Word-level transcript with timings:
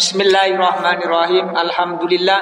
Bismillahirrahmanirrahim. 0.00 1.52
Alhamdulillah. 1.52 2.40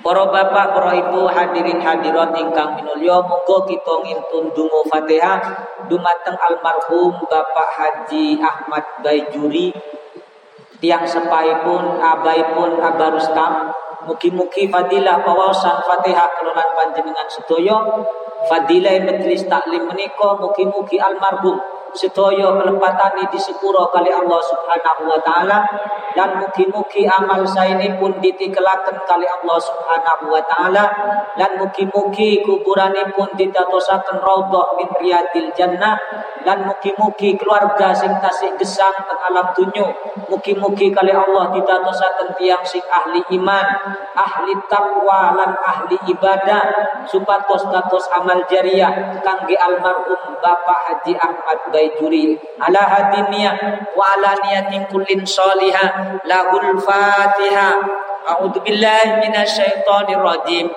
Para 0.00 0.24
bapak, 0.32 0.72
para 0.72 0.96
ibu, 0.96 1.28
hadirin 1.28 1.84
hadirat 1.84 2.32
ingkang 2.40 2.80
minulya, 2.80 3.20
muga 3.20 3.68
kita 3.68 3.92
ngintun 4.00 4.48
donga 4.56 4.80
Fatihah. 4.88 5.36
Dumateng 5.84 6.40
almarhum 6.40 7.12
Bapak 7.28 7.68
Haji 7.76 8.40
Ahmad 8.40 9.04
Baijuri. 9.04 9.68
Tiang 10.80 11.04
sepaipun 11.04 12.00
abaipun 12.00 12.80
Abarustam 12.80 13.76
mugi-mugi 14.08 14.72
fadilah 14.72 15.20
pawasan 15.28 15.84
Fatihah 15.84 16.40
kelonan 16.40 16.72
panjenengan 16.72 17.28
sedaya. 17.28 18.00
Fadilah 18.48 18.96
majelis 19.04 19.44
taklim 19.44 19.92
menika 19.92 20.40
mugi-mugi 20.40 20.96
almarhum 20.96 21.83
sedaya 21.94 22.50
kelepatani 22.58 23.24
di 23.30 23.38
sepuro 23.38 23.88
kali 23.88 24.10
Allah 24.10 24.40
Subhanahu 24.42 25.02
wa 25.08 25.18
taala 25.22 25.58
dan 26.14 26.42
mugi-mugi 26.42 27.06
amal 27.06 27.42
ini 27.46 27.94
pun 27.98 28.18
ditikelaken 28.18 28.98
kali 29.06 29.26
Allah 29.26 29.58
Subhanahu 29.58 30.30
wa 30.30 30.42
taala 30.46 30.84
dan 31.38 31.58
mugi-mugi 31.58 32.42
pun 33.14 33.28
ditatosaken 33.38 34.18
raudhah 34.18 34.74
min 34.78 34.88
riyadil 34.98 35.50
jannah 35.54 35.94
dan 36.44 36.68
mugi-mugi 36.68 37.34
keluarga 37.40 37.94
sing 37.96 38.10
tasih 38.20 38.52
gesang 38.60 38.94
teng 39.06 39.20
alam 39.32 39.50
dunya 39.56 39.88
mugi-mugi 40.28 40.92
kali 40.92 41.10
Allah 41.14 41.50
ditatosaken 41.54 42.36
tiang 42.36 42.62
sing 42.66 42.84
ahli 42.90 43.22
iman 43.40 43.66
ahli 44.12 44.52
takwa 44.68 45.32
lan 45.34 45.50
ahli 45.56 45.96
ibadah 46.10 46.62
supados 47.08 47.64
dados 47.72 48.06
amal 48.14 48.44
jariah 48.46 49.18
kangge 49.24 49.56
almarhum 49.56 50.36
Bapak 50.44 50.78
Haji 50.92 51.16
Ahmad 51.16 51.58
Bayi 51.84 52.00
juri 52.00 52.32
ala 52.64 52.80
hadiniya 52.80 53.52
wa 53.92 54.08
ala 54.16 54.32
niyatin 54.40 54.88
kullin 54.88 55.20
salihah 55.28 56.16
lahul 56.24 56.80
fatihah 56.80 57.76
a'udzu 58.24 58.64
billahi 58.64 59.20
minasyaitonir 59.20 60.16
rajim 60.16 60.72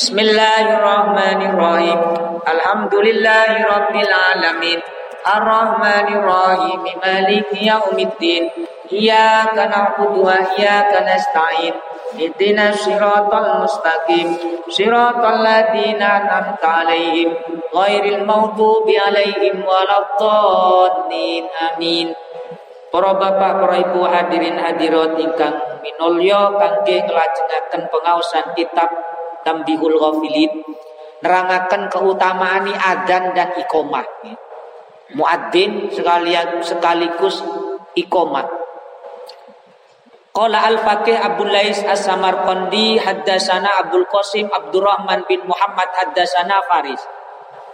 Bismillahirrahmanirrahim 0.00 2.00
Alhamdulillahi 2.40 3.68
rabbil 3.68 4.08
alamin 5.20 5.80
Ar-Rahmanir 5.80 6.22
Rahim 6.24 6.80
Maliki 7.00 7.68
yaumiddin. 7.68 8.42
Iyyaka 8.90 9.70
na'budu 9.70 10.26
wa 10.26 10.34
iyyaka 10.56 11.06
nasta'in. 11.06 11.74
Ihdina 12.18 12.74
siratal 12.74 13.62
mustaqim. 13.62 14.34
Siratal 14.66 15.40
ladina 15.44 16.24
an'amta 16.24 16.84
alaihim. 16.84 17.30
Ghairil 17.70 18.26
maghdubi 18.26 18.98
alaihim 18.98 19.62
waladdallin. 19.62 21.44
Amin. 21.70 22.10
Para 22.90 23.14
bapak, 23.14 23.52
para 23.62 23.76
ibu 23.78 24.02
hadirin 24.02 24.58
hadirat 24.58 25.14
ingkang 25.14 25.54
minulya 25.78 26.58
kangge 26.58 27.06
nglajengaken 27.06 27.86
pengaosan 27.86 28.50
kitab 28.58 28.90
Tambihul 29.46 29.94
Ghafilin 29.94 30.52
nerangaken 31.22 31.86
keutamaan 31.86 32.66
adzan 32.66 33.30
dan 33.30 33.54
iqomah. 33.56 34.04
Muadzin 35.14 35.90
sekalian 35.90 36.62
sekaligus 36.62 37.42
iqomah. 37.98 38.46
Qala 40.30 40.62
al-Faqih 40.70 41.18
Abdul 41.18 41.50
Lais 41.50 41.82
As-Samarqandi 41.82 43.02
haddasana 43.02 43.82
Abdul 43.82 44.06
Qasim 44.06 44.46
Abdurrahman 44.46 45.26
bin 45.26 45.42
Muhammad 45.42 45.90
haddasana 45.90 46.62
Faris 46.70 47.02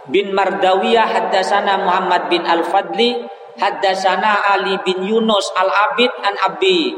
bin 0.09 0.33
Mardawiyah 0.33 1.05
haddasana 1.05 1.85
Muhammad 1.85 2.33
bin 2.33 2.41
Al-Fadli 2.49 3.13
haddasana 3.61 4.57
Ali 4.57 4.73
bin 4.81 5.05
Yunus 5.05 5.53
Al-Abid 5.53 6.09
an 6.25 6.33
Abi 6.49 6.97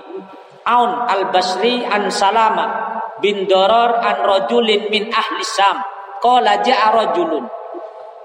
Aun 0.64 0.92
Al-Basri 1.12 1.84
an 1.84 2.08
Salama 2.08 2.96
bin 3.20 3.44
Doror 3.44 4.00
an 4.00 4.24
rajulin 4.24 4.88
min 4.88 5.12
ahli 5.12 5.44
Sam 5.44 5.84
qala 6.24 6.64
ja'a 6.64 6.88
rajulun 6.96 7.59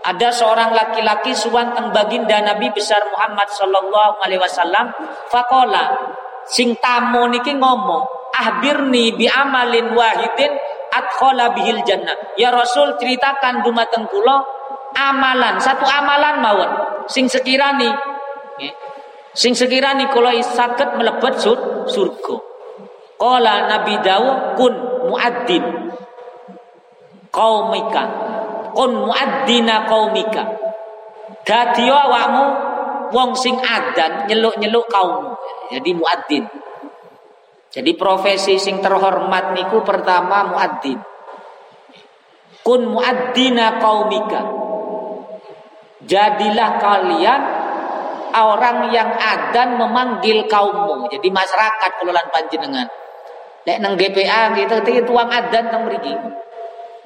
ada 0.05 0.29
seorang 0.29 0.77
laki-laki 0.77 1.33
suwanteng 1.33 1.89
baginda 1.91 2.45
Nabi 2.45 2.69
besar 2.77 3.01
Muhammad 3.09 3.49
sallallahu 3.49 4.21
alaihi 4.21 4.41
wasallam 4.41 4.93
faqala 5.33 5.97
sing 6.45 6.77
tamu 6.77 7.25
niki 7.33 7.57
ngomong 7.57 8.05
ahbirni 8.37 9.17
bi 9.17 9.25
amalin 9.25 9.97
wahidin 9.97 10.53
adkhala 10.93 11.57
bihil 11.57 11.81
jannah 11.89 12.15
ya 12.37 12.53
rasul 12.53 13.01
ceritakan 13.01 13.65
dumateng 13.65 14.05
kula 14.13 14.45
amalan 14.95 15.59
satu 15.59 15.85
amalan 15.85 16.39
mawon. 16.41 16.71
Sing 17.11 17.27
sekirani 17.29 17.91
sing 19.35 19.53
sekirani 19.53 20.09
kula 20.15 20.33
saged 20.41 20.95
mlebet 20.97 21.35
sur, 21.43 21.59
surga. 21.91 22.37
Qala 23.19 23.71
nabi 23.71 23.95
dawu 24.03 24.59
kun 24.59 24.75
muadzin 25.11 25.65
qaumika 27.31 28.34
kun 28.75 28.91
muadzina 29.07 29.87
qaumika 29.87 30.45
dadi 31.47 31.87
awakmu 31.89 32.45
wong 33.15 33.31
sing 33.39 33.55
adan 33.63 34.27
nyeluk-nyeluk 34.27 34.87
kaummu 34.91 35.35
jadi 35.75 35.91
muadzin. 35.97 36.45
Jadi 37.75 37.91
profesi 37.99 38.55
sing 38.61 38.79
terhormat 38.79 39.57
niku 39.57 39.83
pertama 39.83 40.47
muadzin. 40.47 41.01
Kun 42.63 42.87
muadzina 42.87 43.83
kaumika. 43.83 44.43
Jadilah 46.05 46.71
kalian 46.79 47.43
orang 48.35 48.93
yang 48.95 49.11
adan 49.19 49.75
memanggil 49.81 50.47
kaummu. 50.47 51.11
Jadi 51.11 51.29
masyarakat 51.33 51.91
kelolaan 51.99 52.31
panjenengan. 52.31 52.89
Lek 53.65 53.81
nang 53.81 53.97
GPA 53.97 54.53
gitu, 54.61 54.77
itu 54.85 55.03
tuang 55.09 55.33
adan 55.33 55.73
teng 55.73 55.89
mriki. 55.89 56.15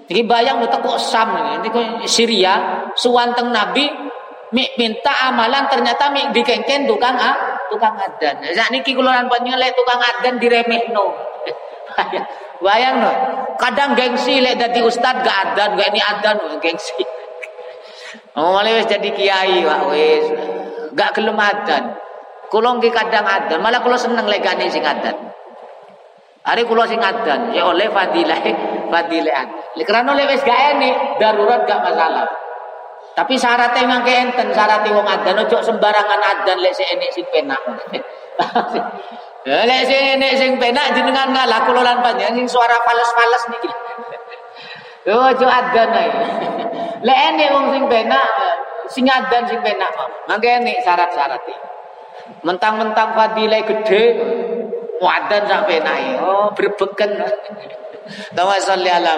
Iki 0.08 0.24
bayang 0.24 0.64
utek 0.64 0.80
kok 0.80 0.96
Sam 0.96 1.36
ini 1.60 2.08
Syria 2.08 2.88
suwanteng 2.96 3.52
Nabi 3.52 3.84
mik 4.56 4.80
minta 4.80 5.12
amalan 5.28 5.69
ternyata 5.69 6.08
mik 6.08 6.32
dikengken 6.32 6.88
tukang 6.88 7.12
ah 7.12 7.36
tukang 7.69 7.92
adan. 7.92 8.41
Sak 8.56 8.72
niki 8.72 8.96
kula 8.96 9.12
lan 9.12 9.28
panjenengan 9.28 9.69
tukang 9.76 10.00
adan 10.00 10.41
diremehno. 10.41 11.12
Bayang 12.64 13.04
no. 13.04 13.12
Kadang 13.60 13.92
gengsi 13.94 14.41
lek 14.41 14.56
dadi 14.56 14.80
ustad 14.80 15.20
gak 15.20 15.36
adan, 15.52 15.76
gak 15.76 15.88
ini 15.92 16.00
adan 16.02 16.36
gengsi. 16.58 17.04
Oh, 18.38 18.54
malah 18.54 18.70
wis 18.70 18.86
jadi 18.86 19.10
kiai 19.10 19.66
Pak 19.66 19.82
wis. 19.90 20.26
Gak 20.94 21.10
gelem 21.19 21.34
adan. 21.34 21.98
Kula 22.48 22.78
nggih 22.78 22.94
kadang 22.94 23.26
adan, 23.26 23.58
malah 23.58 23.82
kula 23.82 23.98
seneng 23.98 24.30
legane 24.30 24.70
sing 24.70 24.86
adan. 24.86 25.34
Hari 26.46 26.62
kula 26.64 26.86
sing 26.86 27.02
adan, 27.02 27.50
ya 27.50 27.66
oleh 27.66 27.90
fadilah 27.90 28.38
fadilah 28.91 29.34
adan. 29.47 29.84
Karena 29.84 30.10
oleh 30.12 30.25
wis 30.32 30.43
gak 30.43 30.60
enek, 30.76 31.21
darurat 31.21 31.65
gak 31.65 31.81
masalah. 31.84 32.26
Tapi 33.19 33.34
syaratnya 33.34 33.82
memang 33.82 34.06
enten 34.06 34.54
syaratnya 34.54 34.94
wong 34.94 35.03
adan 35.03 35.43
ojo 35.43 35.59
sembarangan 35.59 36.21
adan 36.22 36.59
lek 36.62 36.78
enek 36.78 37.10
sing 37.10 37.26
penak. 37.34 37.59
lek 39.66 39.91
enek 39.91 40.32
sing 40.38 40.54
penak 40.54 40.94
jenengan 40.94 41.34
ngalah 41.34 41.66
kula 41.66 41.82
lan 41.82 41.99
panjenengan 41.99 42.47
suara 42.47 42.78
fales-fales 42.87 43.44
niki. 43.50 43.71
Ojo 45.09 45.47
adan 45.50 45.91
ae. 45.99 46.10
Lek 47.06 47.19
enek 47.34 47.49
wong 47.50 47.75
sing 47.75 47.84
penak 47.91 48.26
sing 48.87 49.05
adan 49.10 49.50
sing 49.50 49.59
penak 49.66 49.91
mangke 50.31 50.47
enek 50.47 50.78
syarat-syaratnya. 50.87 51.59
Mentang-mentang 52.47 53.19
fadilah 53.19 53.66
gede 53.66 54.03
muadzan 54.98 55.42
sak 55.47 55.62
penake. 55.66 56.19
Oh, 56.22 56.50
berbeken. 56.54 57.10
Tawa 58.34 58.56
salli 58.60 58.91
ala 58.91 59.14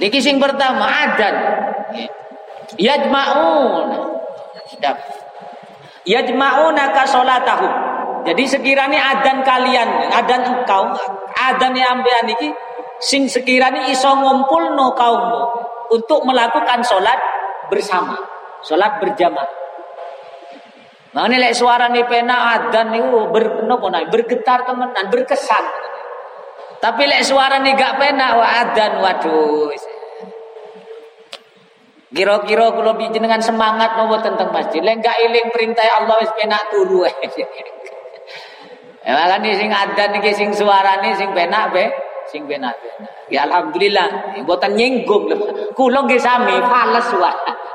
Niki 0.00 0.18
sing 0.22 0.40
pertama 0.40 0.88
adan. 0.88 1.34
Yajma'un. 2.80 3.88
Sedap. 4.70 4.96
Yajma'una 6.08 6.96
ka 6.96 7.04
salatahum. 7.04 7.72
Jadi 8.20 8.44
sekiranya 8.44 9.16
adan 9.16 9.40
kalian, 9.40 9.88
adan 10.12 10.42
engkau, 10.44 10.92
adan 11.40 11.72
yang 11.72 12.00
ambean 12.00 12.28
niki 12.28 12.52
sing 13.00 13.24
sekiranya 13.24 13.88
iso 13.88 14.12
ngumpulno 14.12 14.92
kaummu 14.92 15.42
untuk 15.88 16.28
melakukan 16.28 16.84
sholat 16.84 17.16
bersama, 17.72 18.20
sholat 18.60 19.00
berjamaah. 19.00 19.48
Mana 21.10 21.42
lek 21.42 21.58
suara 21.58 21.90
nih 21.90 22.06
pena 22.06 22.54
adan 22.54 22.94
niku 22.94 23.34
ber 23.34 23.66
nopo 23.66 23.90
bergetar 23.90 24.62
temenan, 24.62 25.10
berkesan. 25.10 25.64
Tapi 26.78 27.02
lek 27.10 27.26
suara 27.26 27.58
nih 27.58 27.74
gak 27.74 27.98
pena 27.98 28.38
wa 28.38 28.46
adan 28.46 29.02
waduh. 29.02 29.74
Kira-kira 32.10 32.74
kula 32.74 32.94
dengan 33.10 33.42
semangat 33.42 33.98
nopo 33.98 34.22
tentang 34.22 34.54
masjid. 34.54 34.78
Lek 34.86 35.02
gak 35.02 35.18
iling 35.18 35.50
perintah 35.50 35.82
Allah 35.98 36.14
wis 36.22 36.30
penak 36.38 36.70
turu. 36.70 37.02
Ya 39.00 39.16
makane 39.16 39.56
sing 39.56 39.72
adan 39.72 40.20
iki 40.20 40.36
sing 40.36 40.52
suarane 40.52 41.16
sing 41.16 41.32
penak 41.32 41.72
be, 41.72 41.88
sing 42.28 42.44
penak. 42.44 42.76
Ya 43.32 43.48
alhamdulillah, 43.48 44.36
mboten 44.44 44.76
nyinggung. 44.76 45.24
Kula 45.76 46.04
nggih 46.04 46.20
sami 46.20 46.52
fales 46.60 47.08
wae. 47.16 47.69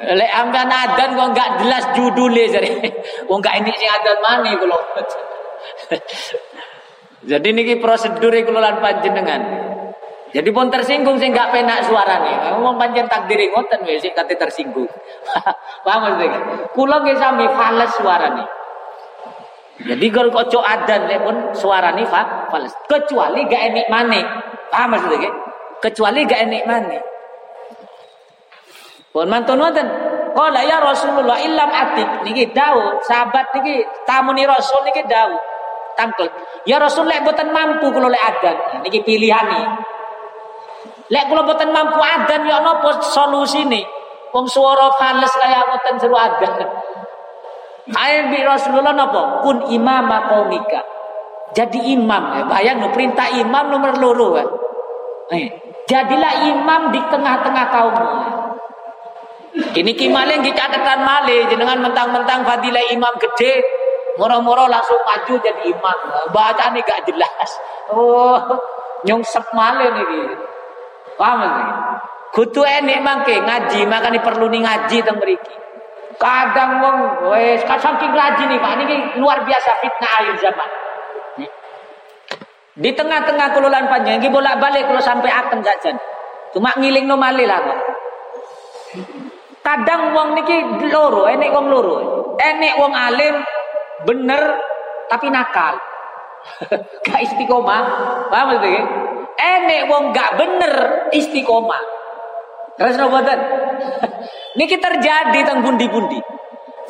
Lek 0.00 0.30
ambean 0.32 0.70
adan 0.72 1.12
kok 1.12 1.28
enggak 1.34 1.50
jelas 1.60 1.84
judulnya 1.92 2.44
jadi. 2.56 2.70
Wong 3.28 3.44
enggak 3.44 3.60
ini 3.60 3.70
sing 3.76 3.90
adan 3.90 4.18
mana 4.24 4.50
kula. 4.56 4.78
Jadi 7.20 7.48
niki 7.52 7.76
prosedur 7.82 8.32
kula 8.46 8.60
lan 8.64 8.76
panjenengan. 8.80 9.42
Jadi 10.30 10.48
pun 10.54 10.70
tersinggung 10.70 11.18
sih 11.18 11.26
nggak 11.26 11.50
penak 11.50 11.90
suarane. 11.90 12.54
Ngomong 12.54 12.78
panjen 12.78 13.10
takdiri 13.10 13.50
ngoten 13.50 13.82
wis 13.82 13.98
sing 13.98 14.14
kate 14.14 14.38
tersinggung. 14.38 14.86
Paham 15.84 16.00
maksudnya? 16.06 16.40
Kula 16.70 17.02
nggih 17.02 17.18
sami 17.18 17.50
fales 17.50 17.90
suarane. 17.98 18.44
Jadi 19.80 20.06
kalau 20.12 20.30
kocok 20.30 20.62
adan 20.62 21.10
lek 21.10 21.20
pun 21.24 21.36
suarane 21.50 22.06
fa 22.06 22.46
fales. 22.46 22.70
Kecuali 22.86 23.42
gak 23.50 23.62
enik 23.74 23.86
mane. 23.90 24.20
Paham 24.70 24.94
maksudnya? 24.94 25.30
Kecuali 25.82 26.22
gak 26.22 26.40
enik 26.46 26.64
mane. 26.68 27.09
Pun 29.10 29.26
mantun 29.26 29.58
wonten. 29.58 29.86
Qala 30.30 30.62
ya 30.62 30.78
Rasulullah 30.78 31.42
illam 31.42 31.70
atik 31.74 32.22
niki 32.22 32.54
dawuh 32.54 33.02
sahabat 33.02 33.50
niki 33.58 33.82
tamu 34.06 34.30
ni 34.30 34.46
Rasul 34.46 34.86
niki 34.86 35.02
dawuh 35.10 35.38
tangkel. 35.98 36.30
Ya 36.62 36.78
Rasul 36.78 37.10
lek 37.10 37.26
boten 37.26 37.50
mampu 37.50 37.90
kula 37.90 38.06
lek 38.06 38.22
adan. 38.22 38.56
Niki 38.86 39.02
pilihane. 39.02 39.60
Lek 41.10 41.24
kula 41.26 41.42
boten 41.42 41.74
mampu 41.74 41.98
adan 41.98 42.46
ya 42.46 42.62
napa 42.62 43.02
solusine? 43.02 43.82
Wong 44.30 44.46
swara 44.46 44.94
fales 44.94 45.34
kaya 45.34 45.66
ngoten 45.66 45.94
seru 45.98 46.14
adan. 46.14 46.54
Ayo 47.90 48.30
bi 48.30 48.38
Rasulullah 48.46 48.94
napa? 48.94 49.42
Kun 49.42 49.66
imama 49.74 50.30
qaumika. 50.30 50.80
Jadi 51.50 51.90
imam 51.90 52.38
ya. 52.38 52.42
Bayang 52.46 52.78
no, 52.78 52.94
perintah 52.94 53.26
imam 53.34 53.74
nomor 53.74 53.98
loro 53.98 54.28
ya. 54.38 54.46
Eh, 55.34 55.46
jadilah 55.90 56.46
imam 56.46 56.94
di 56.94 57.02
tengah-tengah 57.10 57.66
kaummu. 57.74 58.06
Kini 59.50 59.92
kimale 59.98 60.38
nggih 60.38 60.54
catatan 60.54 61.02
male 61.02 61.50
jenengan 61.50 61.82
mentang-mentang 61.82 62.46
fadilah 62.46 62.86
imam 62.94 63.14
gede 63.18 63.62
moro-moro 64.14 64.70
langsung 64.70 64.98
maju 65.02 65.34
jadi 65.42 65.62
imam. 65.66 65.98
Bacaan 66.30 66.78
gak 66.78 67.02
jelas. 67.10 67.50
Oh, 67.90 68.38
nyungsep 69.02 69.42
male 69.50 69.90
niki. 69.90 70.22
Paham 71.18 71.40
nggih? 71.42 71.68
Kudu 72.30 72.62
enek 72.62 73.02
mangke 73.02 73.34
ngaji, 73.42 73.90
makane 73.90 74.22
perlu 74.22 74.46
nih 74.46 74.62
ngaji 74.62 74.96
teng 75.02 75.18
mriki. 75.18 75.56
Kadang 76.14 76.70
wong 76.84 76.96
wis 77.34 77.64
saking 77.66 78.12
nih 78.14 78.58
Pak 78.62 78.72
niki 78.78 78.96
luar 79.18 79.42
biasa 79.42 79.70
fitnah 79.82 80.12
akhir 80.22 80.36
zaman. 80.38 80.70
Di 82.80 82.90
tengah-tengah 82.94 83.50
kelolaan 83.50 83.90
panjang 83.90 84.22
iki 84.22 84.30
bolak-balik 84.30 84.86
kalau 84.86 85.02
sampai 85.02 85.28
akan 85.28 85.58
jajan. 85.58 85.98
Cuma 86.54 86.70
ngiling 86.78 87.10
no 87.10 87.18
kok. 87.18 87.78
Kadang 89.60 90.16
wong 90.16 90.28
niki 90.40 90.88
loro, 90.88 91.28
enek 91.28 91.50
wong 91.52 91.66
loro. 91.68 91.96
Enek 92.40 92.74
wong 92.80 92.92
alim 92.96 93.44
bener 94.08 94.42
tapi 95.12 95.28
nakal. 95.28 95.76
Gak 97.06 97.20
istiqomah. 97.20 97.82
Paham 98.32 98.46
maksudnya? 98.56 99.10
enek 99.40 99.88
wong 99.88 100.12
gak 100.12 100.36
bener 100.36 100.74
istiqomah. 101.14 101.82
Terus 102.76 102.96
noboten. 102.96 103.40
Niki 104.58 104.76
terjadi 104.80 105.40
teng 105.44 105.60
bundi-bundi. 105.64 106.20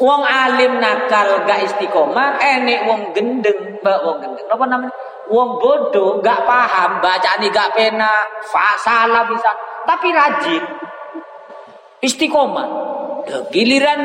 Wong 0.01 0.23
alim 0.25 0.81
nakal 0.81 1.45
gak 1.45 1.61
istiqomah, 1.61 2.41
enek 2.41 2.89
wong 2.89 3.13
gendeng, 3.13 3.79
mbak 3.85 4.01
wong 4.01 4.17
gendeng. 4.25 4.47
Apa 4.49 4.65
namanya? 4.65 4.95
Wong 5.29 5.61
bodoh 5.61 6.25
gak 6.25 6.49
paham, 6.49 7.05
bacaan 7.05 7.45
gak 7.53 7.77
pena, 7.77 8.11
salah 8.81 9.29
bisa, 9.29 9.51
tapi 9.85 10.09
rajin. 10.11 10.65
Istiqomah. 12.01 12.69
Giliran 13.53 14.01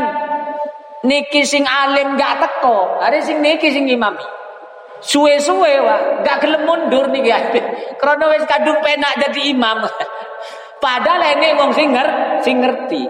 niki 1.08 1.48
sing 1.48 1.64
alim 1.64 2.20
gak 2.20 2.44
teko, 2.44 3.00
hari 3.00 3.24
sing 3.24 3.40
niki 3.40 3.72
sing 3.72 3.88
imami. 3.88 4.24
Suwe-suwe 5.06 5.72
wah, 5.86 6.26
gak 6.26 6.44
gelem 6.44 6.66
mundur 6.66 7.08
nih 7.14 7.24
ya. 7.32 7.40
Karena 8.00 8.26
wis 8.36 8.44
kadung 8.48 8.80
penak 8.84 9.16
jadi 9.22 9.42
imam. 9.56 9.86
Padahal 10.84 11.40
ini 11.40 11.56
wong 11.56 11.72
sing 11.72 11.96
sing 12.44 12.60
ngerti. 12.60 13.04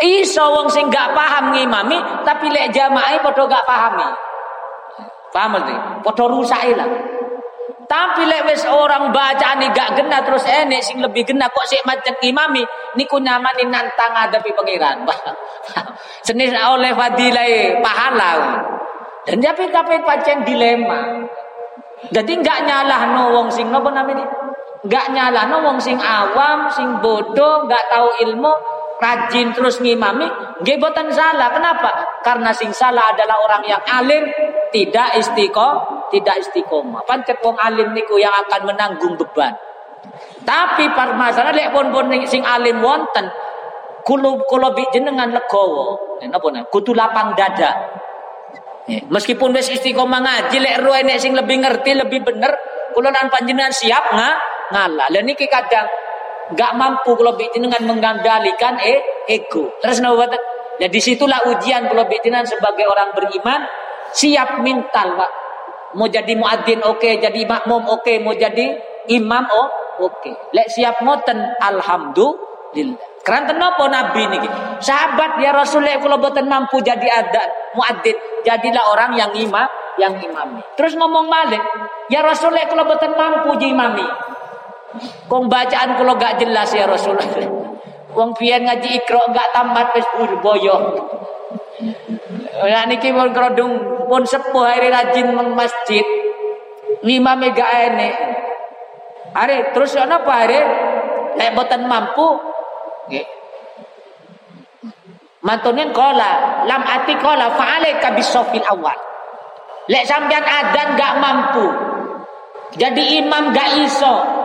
Iso 0.00 0.44
wong 0.54 0.70
sing 0.72 0.88
gak 0.88 1.12
paham 1.12 1.52
ngimami, 1.52 2.24
tapi 2.24 2.48
lek 2.48 2.72
jamaah 2.72 3.20
padha 3.20 3.44
gak 3.44 3.66
pahami. 3.68 4.08
Paham 5.30 5.50
mesti? 5.58 5.74
Padha 6.02 6.24
rusak 6.26 6.62
lah. 6.74 6.88
Tapi 7.90 8.22
lek 8.22 8.46
wis 8.46 8.62
orang 8.70 9.10
bacaan 9.10 9.66
gak 9.74 9.98
gena 9.98 10.22
terus 10.22 10.46
enek 10.46 10.78
sing 10.78 11.02
lebih 11.02 11.26
gena 11.26 11.50
kok 11.50 11.66
sik 11.66 11.82
macet 11.82 12.22
imami 12.22 12.62
niku 12.94 13.18
nyamani 13.18 13.66
nantang 13.66 14.14
hadapi 14.14 14.54
pangeran. 14.54 15.02
Senis 16.26 16.54
oleh 16.54 16.94
fadilah 16.94 17.82
pahala. 17.82 18.32
Dan 19.26 19.42
tapi 19.42 19.74
tapi 19.74 19.98
pancen 20.06 20.46
dilema. 20.46 21.26
Jadi 22.14 22.32
nggak 22.38 22.58
nyalah 22.64 23.10
no 23.12 23.34
wong 23.34 23.48
sing 23.50 23.68
nopo 23.74 23.90
namanya? 23.90 24.24
Nggak 24.86 25.06
nyalah 25.10 25.44
no 25.50 25.60
wong 25.66 25.78
sing 25.82 25.98
awam, 25.98 26.70
sing 26.70 27.02
bodoh, 27.02 27.66
nggak 27.66 27.84
tahu 27.90 28.08
ilmu, 28.24 28.52
rajin 29.00 29.56
terus 29.56 29.80
ngimami, 29.80 30.28
nggih 30.60 30.76
boten 30.76 31.08
salah. 31.10 31.48
Kenapa? 31.50 32.20
Karena 32.20 32.52
sing 32.52 32.70
salah 32.70 33.10
adalah 33.10 33.40
orang 33.40 33.64
yang 33.64 33.82
alim, 33.88 34.28
tidak 34.70 35.16
istiqomah, 35.16 36.12
tidak 36.12 36.36
istiqomah. 36.44 37.02
Pancet 37.08 37.40
wong 37.40 37.56
alim 37.56 37.96
niku 37.96 38.20
yang 38.20 38.32
akan 38.46 38.68
menanggung 38.68 39.16
beban. 39.16 39.56
Tapi 40.44 40.88
masalah 40.92 41.52
lek 41.52 41.72
pun 41.72 41.92
pun 41.92 42.08
sing 42.24 42.40
alim 42.44 42.80
wonten 42.80 43.28
kulo 44.04 44.44
kulo 44.44 44.72
jenengan 44.92 45.32
legowo. 45.32 46.20
Napa 46.20 46.52
kudu 46.68 46.92
lapang 46.92 47.32
dada. 47.32 47.72
Ya, 48.88 49.00
meskipun 49.08 49.54
wis 49.56 49.72
istiqomah 49.72 50.20
ngaji 50.20 50.56
lek 50.60 50.76
ro 50.84 50.92
enek 50.92 51.20
sing 51.20 51.32
lebih 51.36 51.62
ngerti, 51.62 51.94
lebih 51.94 52.20
bener, 52.24 52.52
kula 52.92 53.12
lan 53.12 53.28
panjenengan 53.32 53.72
siap 53.72 54.12
nga 54.12 54.36
ngalah. 54.72 55.08
Lah 55.08 55.22
niki 55.22 55.46
kadang 55.46 55.86
gak 56.54 56.72
mampu 56.78 57.14
kalau 57.14 57.34
jenengan 57.38 57.82
mengendalikan 57.86 58.78
e 58.82 59.00
ego. 59.30 59.74
Terus 59.82 60.02
napa 60.02 60.30
Ya 60.80 60.88
di 60.88 60.96
situlah 60.96 61.44
ujian 61.44 61.92
kalau 61.92 62.08
sebagai 62.48 62.88
orang 62.88 63.12
beriman 63.12 63.60
siap 64.16 64.64
mental, 64.64 65.12
Pak. 65.12 65.30
Mau 66.00 66.08
jadi 66.08 66.32
muadzin 66.40 66.80
oke, 66.80 67.04
okay. 67.04 67.20
jadi 67.20 67.44
makmum 67.44 67.84
oke, 67.84 68.00
okay. 68.00 68.16
mau 68.16 68.32
jadi 68.32 68.80
imam 69.12 69.44
oh 69.44 69.68
oke. 70.08 70.24
Okay. 70.24 70.32
Lek 70.56 70.72
siap 70.72 71.04
ngoten 71.04 71.36
alhamdulillah. 71.60 73.10
Keranten 73.20 73.60
napa 73.60 73.84
nabi 73.92 74.24
niki? 74.32 74.48
Sahabat 74.80 75.36
ya 75.44 75.52
Rasulullah 75.52 76.00
kalau 76.00 76.16
boten 76.16 76.48
mampu 76.48 76.80
jadi 76.80 77.04
adat 77.04 77.76
muadzin, 77.76 78.16
jadilah 78.48 78.84
orang 78.88 79.12
yang 79.12 79.36
imam, 79.36 79.68
yang 80.00 80.16
imami. 80.16 80.64
Terus 80.80 80.96
ngomong 80.96 81.28
malik, 81.28 81.60
ya 82.08 82.24
Rasulullah 82.24 82.64
kalau 82.64 82.88
boten 82.88 83.12
mampu 83.12 83.60
jadi 83.60 83.76
imami. 83.76 84.06
Kong 85.30 85.46
bacaan 85.46 85.94
kalau 85.94 86.18
gak 86.18 86.42
jelas 86.42 86.70
ya 86.74 86.86
Rasulullah. 86.90 87.46
Wong 88.10 88.34
pian 88.34 88.66
ngaji 88.66 89.02
ikro 89.02 89.22
gak 89.30 89.54
tamat 89.54 89.94
wis 89.94 90.06
boyo. 90.42 90.76
Ya 92.66 92.84
niki 92.84 93.14
pun 93.14 93.30
kerodung 93.30 93.72
pun 94.10 94.26
sepuh 94.26 94.66
hari 94.66 94.90
rajin 94.90 95.32
meng 95.32 95.54
masjid. 95.54 96.02
Lima 97.06 97.38
mega 97.38 97.64
enek. 97.64 98.14
Are 99.30 99.56
terus 99.70 99.94
apa 99.94 100.32
are? 100.44 100.60
Lek 101.38 101.54
boten 101.54 101.86
mampu 101.86 102.50
Nggih. 103.10 103.26
Mantunin 105.40 105.90
kola, 105.96 106.62
lam 106.68 106.82
ati 106.84 107.16
kola 107.16 107.50
fa'alaika 107.56 108.12
bisofil 108.12 108.62
awal. 108.70 108.94
Lek 109.88 110.04
sampean 110.06 110.44
adan 110.44 110.94
gak 110.94 111.14
mampu. 111.18 111.66
Jadi 112.78 113.18
imam 113.18 113.50
gak 113.50 113.82
iso. 113.82 114.39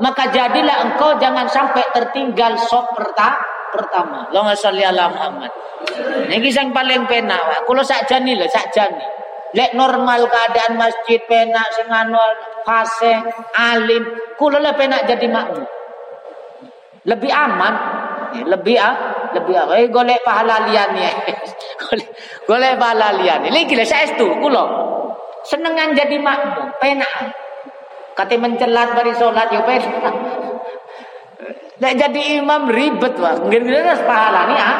Maka 0.00 0.32
jadilah 0.32 0.88
engkau 0.88 1.16
jangan 1.20 1.44
sampai 1.44 1.84
tertinggal 1.92 2.56
sop 2.56 2.96
pertama. 2.96 4.28
Allahumma 4.32 4.56
sholli 4.56 4.80
ala 4.80 5.12
Muhammad. 5.12 5.52
Niki 6.32 6.50
sing 6.50 6.72
paling 6.72 7.04
penak, 7.04 7.40
Pak. 7.40 7.60
Kulo 7.68 7.84
sakjane 7.84 8.32
lho, 8.36 8.48
sakjane. 8.48 9.04
Lek 9.52 9.76
normal 9.76 10.30
keadaan 10.30 10.78
masjid 10.80 11.20
penak 11.26 11.68
sing 11.74 11.90
anu 11.90 12.16
fase 12.64 13.18
alim, 13.52 14.08
kulo 14.40 14.56
le 14.62 14.72
penak 14.72 15.04
jadi 15.04 15.26
makmum. 15.26 15.66
Lebih 17.04 17.32
aman 17.32 17.74
lebih 18.30 18.76
ah 18.78 18.94
lebih 19.34 19.54
ah 19.58 19.66
eh 19.74 19.90
golek 19.90 20.22
pahala 20.22 20.70
liyane 20.70 21.10
golek 21.82 22.08
golek 22.46 22.74
pahala 22.78 23.18
liyane 23.18 23.50
lah 23.50 23.86
saya 23.86 24.06
itu 24.06 24.26
kulo 24.38 24.64
senengan 25.42 25.90
jadi 25.98 26.16
makmum 26.22 26.70
penak 26.78 27.34
kate 28.20 28.36
mencelat 28.36 28.92
bari 28.92 29.16
salat 29.16 29.48
yo 29.48 29.64
penak 29.64 30.14
Nek 31.80 31.96
jadi 31.96 32.36
imam 32.36 32.68
ribet 32.68 33.16
wah, 33.16 33.40
harus 33.40 34.00
pahala 34.04 34.52
nih 34.52 34.60
ah. 34.60 34.78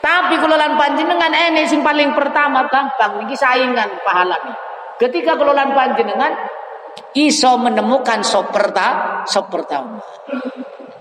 Tapi 0.00 0.40
kalau 0.40 0.56
lan 0.56 0.80
panjenengan 0.80 1.28
ini 1.32 1.68
sing 1.68 1.84
paling 1.84 2.16
pertama 2.16 2.64
gampang 2.72 3.20
niki 3.20 3.36
saingan 3.36 4.00
pahala 4.00 4.40
nih. 4.40 4.56
Ketika 4.96 5.36
kalau 5.36 5.52
lan 5.52 5.76
panjenengan 5.76 6.32
iso 7.12 7.60
menemukan 7.60 8.24
sop 8.24 8.56
pertama, 8.56 9.24
sop 9.28 9.52
pertama. 9.52 10.00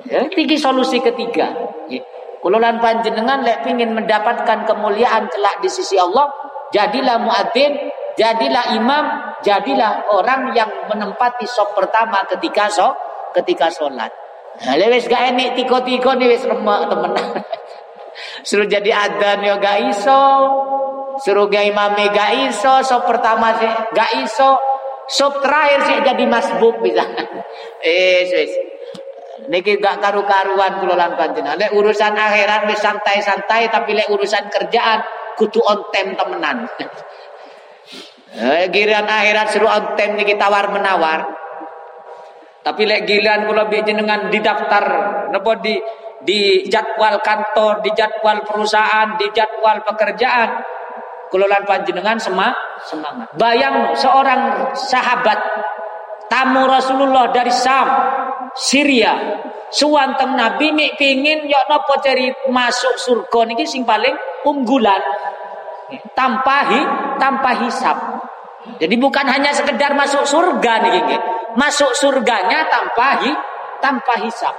Ya, 0.08 0.28
tinggi 0.28 0.60
solusi 0.60 1.00
ketiga. 1.00 1.56
Ya. 1.88 2.04
Kulolan 2.44 2.84
panjenengan 2.84 3.40
lek 3.40 3.64
pingin 3.64 3.96
mendapatkan 3.96 4.68
kemuliaan 4.68 5.32
kelak 5.32 5.64
di 5.64 5.72
sisi 5.72 5.96
Allah, 5.96 6.28
jadilah 6.76 7.16
muadzin, 7.24 7.72
jadilah 8.20 8.76
imam, 8.76 9.33
jadilah 9.44 10.10
orang 10.16 10.56
yang 10.56 10.72
menempati 10.88 11.46
sop 11.46 11.76
pertama 11.76 12.24
ketika 12.32 12.72
so, 12.72 12.96
ketika 13.36 13.68
sholat. 13.70 14.10
Nah, 14.64 14.78
lewes 14.78 15.10
gak 15.10 15.34
enek 15.34 15.58
tiko-tiko 15.58 16.14
nih 16.16 16.30
wes 16.30 16.46
remak 16.46 16.88
temen. 16.88 17.12
Suruh 18.48 18.70
jadi 18.70 18.94
adan 18.94 19.42
yo 19.42 19.58
gak 19.58 19.90
iso. 19.90 20.22
Suruh 21.18 21.50
gak 21.50 21.66
imam 21.66 21.98
gak 21.98 22.32
iso. 22.54 22.86
Sop 22.86 23.10
pertama 23.10 23.58
sih 23.58 23.72
gak 23.98 24.12
iso. 24.22 24.56
Sop 25.10 25.42
terakhir 25.42 25.80
sih 25.90 25.98
jadi 26.06 26.24
masbuk 26.30 26.80
bisa. 26.86 27.04
eh, 27.86 28.30
wes. 28.30 28.52
Niki 29.50 29.82
gak 29.82 30.00
karu-karuan 30.00 30.80
kula 30.80 30.96
lan 30.96 31.18
panjenengan. 31.18 31.58
Lek 31.58 31.74
urusan 31.74 32.14
akhirat 32.14 32.70
wis 32.70 32.80
santai-santai 32.80 33.74
tapi 33.74 33.98
lek 33.98 34.08
urusan 34.14 34.48
kerjaan 34.54 35.02
kudu 35.36 35.60
on 35.66 35.90
time 35.90 36.14
temenan. 36.14 36.70
eh, 38.34 38.66
giliran 38.74 39.06
akhirat 39.06 39.48
seru 39.54 39.70
on 39.70 39.94
time 39.94 40.18
niki 40.18 40.36
tawar 40.38 40.70
menawar. 40.74 41.26
Tapi 42.64 42.88
lek 42.88 43.04
giliran 43.04 43.44
kula 43.46 43.68
jenengan 43.70 44.32
di 44.32 44.40
daftar 44.40 44.86
napa 45.30 45.52
di 45.60 45.76
di 46.24 46.64
jadwal 46.72 47.20
kantor, 47.20 47.84
di 47.84 47.92
jadwal 47.92 48.48
perusahaan, 48.48 49.20
di 49.20 49.28
jadwal 49.36 49.84
pekerjaan, 49.84 50.64
kula 51.28 51.46
lan 51.52 51.68
panjenengan 51.68 52.16
semangat. 52.16 52.56
Bayang 53.36 53.92
seorang 54.00 54.72
sahabat 54.72 55.40
tamu 56.32 56.64
Rasulullah 56.64 57.30
dari 57.36 57.52
Sam 57.52 57.88
Syria 58.56 59.44
suwanteng 59.74 60.38
Nabi 60.38 60.70
mik 60.70 61.02
pingin 61.02 61.50
yo 61.50 61.60
napa 61.66 61.98
cari 62.00 62.30
masuk 62.48 62.94
surga 63.02 63.50
niki 63.50 63.66
sing 63.66 63.82
paling 63.82 64.14
unggulan 64.46 65.02
tanpa 66.14 66.58
hi, 66.70 66.82
tanpa 67.18 67.50
hisap. 67.66 67.98
Jadi 68.64 68.96
bukan 68.96 69.26
hanya 69.28 69.52
sekedar 69.52 69.92
masuk 69.94 70.24
surga 70.24 70.74
nih 70.84 70.92
nggih. 71.04 71.22
Masuk 71.60 71.92
surganya 71.94 72.66
tanpa 72.72 73.20
hi, 73.22 73.32
tanpa 73.84 74.14
hisap. 74.24 74.56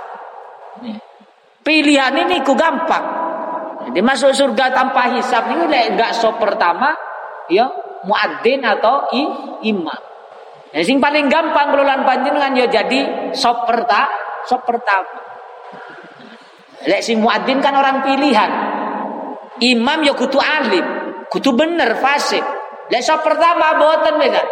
Pilihan 1.65 2.13
ini 2.13 2.45
ku 2.45 2.53
gampang. 2.53 3.25
Jadi 3.89 4.01
masuk 4.05 4.33
surga 4.37 4.73
tanpa 4.73 5.13
hisap 5.17 5.49
ini 5.53 5.69
lek 5.69 5.97
enggak 5.97 6.13
so 6.17 6.37
pertama 6.37 6.93
ya 7.49 7.69
muadzin 8.05 8.61
atau 8.65 9.09
i, 9.13 9.23
imam. 9.69 10.01
Yang 10.77 10.85
sing 10.91 10.99
paling 11.01 11.29
gampang 11.33 11.73
kelolaan 11.73 12.05
panjenengan 12.05 12.53
ya 12.57 12.67
jadi 12.69 13.33
sop 13.33 13.65
perta, 13.65 14.09
sop 14.45 14.65
pertama. 14.69 15.21
Lek 16.85 17.01
si 17.01 17.17
muadzin 17.17 17.65
kan 17.65 17.73
orang 17.77 18.05
pilihan. 18.05 18.51
Imam 19.65 20.03
ya 20.05 20.13
kutu 20.13 20.37
alim, 20.37 20.85
kutu 21.33 21.57
bener 21.57 21.97
fasik. 21.97 22.43
Lek 22.93 23.03
sop 23.05 23.25
pertama 23.25 23.81
boten 23.81 24.21
beda. 24.21 24.43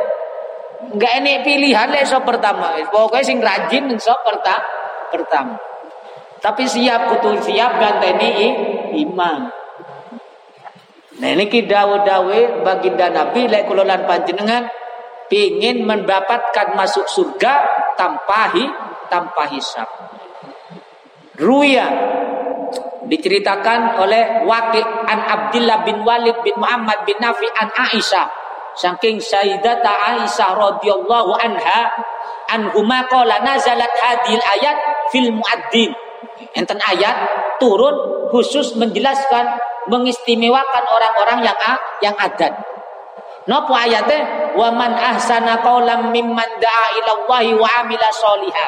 Enggak 0.93 1.13
ini 1.21 1.33
pilihan 1.45 1.89
lek 1.93 2.09
sop 2.09 2.25
pertama. 2.25 2.77
Pokoknya 2.89 3.25
sing 3.25 3.39
rajin 3.41 3.93
sop 4.01 4.25
perta, 4.25 4.57
pertama. 5.13 5.57
Tapi 6.43 6.67
siap 6.67 7.13
kutu 7.13 7.39
siap 7.45 7.79
ganteni 7.79 8.31
imam. 8.99 9.47
Nah 11.23 11.29
ini 11.29 11.47
dawe-dawe 11.47 12.67
baginda 12.67 13.13
Nabi 13.13 13.47
lek 13.47 13.69
kulolan 13.69 14.09
panjenengan 14.09 14.67
ingin 15.33 15.89
mendapatkan 15.89 16.77
masuk 16.77 17.09
surga 17.09 17.65
tanpa 17.97 18.53
hi, 18.53 18.65
tanpa 19.09 19.49
hisab. 19.49 19.89
Ruya 21.41 21.89
diceritakan 23.07 23.99
oleh 24.01 24.47
Waqi 24.47 24.83
an 24.83 25.19
Abdullah 25.27 25.85
bin 25.85 26.03
Walid 26.07 26.41
bin 26.47 26.57
Muhammad 26.57 27.03
bin 27.05 27.19
Nafi 27.19 27.49
an 27.59 27.69
Aisyah 27.73 28.27
saking 28.79 29.21
Sayyidata 29.21 29.91
Aisyah 30.17 30.57
radhiyallahu 30.57 31.33
anha 31.37 31.93
anhuma 32.49 33.05
qala 33.09 33.41
nazalat 33.45 33.93
hadil 34.01 34.41
ayat 34.61 34.77
fil 35.13 35.33
muadzin 35.33 35.93
enten 36.57 36.79
ayat 36.81 37.15
turun 37.61 38.29
khusus 38.33 38.77
menjelaskan 38.81 39.57
mengistimewakan 39.89 40.85
orang-orang 40.89 41.45
yang 41.45 41.59
yang 42.01 42.17
adan 42.17 42.55
Napa 43.43 43.75
ayatnya? 43.75 44.55
Wa 44.55 44.71
man 44.71 44.95
ahsana 44.95 45.59
qaulam 45.67 46.15
mimman 46.15 46.47
da'a 46.63 46.87
ila 47.03 47.13
wa 47.59 47.69
amila 47.83 48.07
sholiha. 48.15 48.67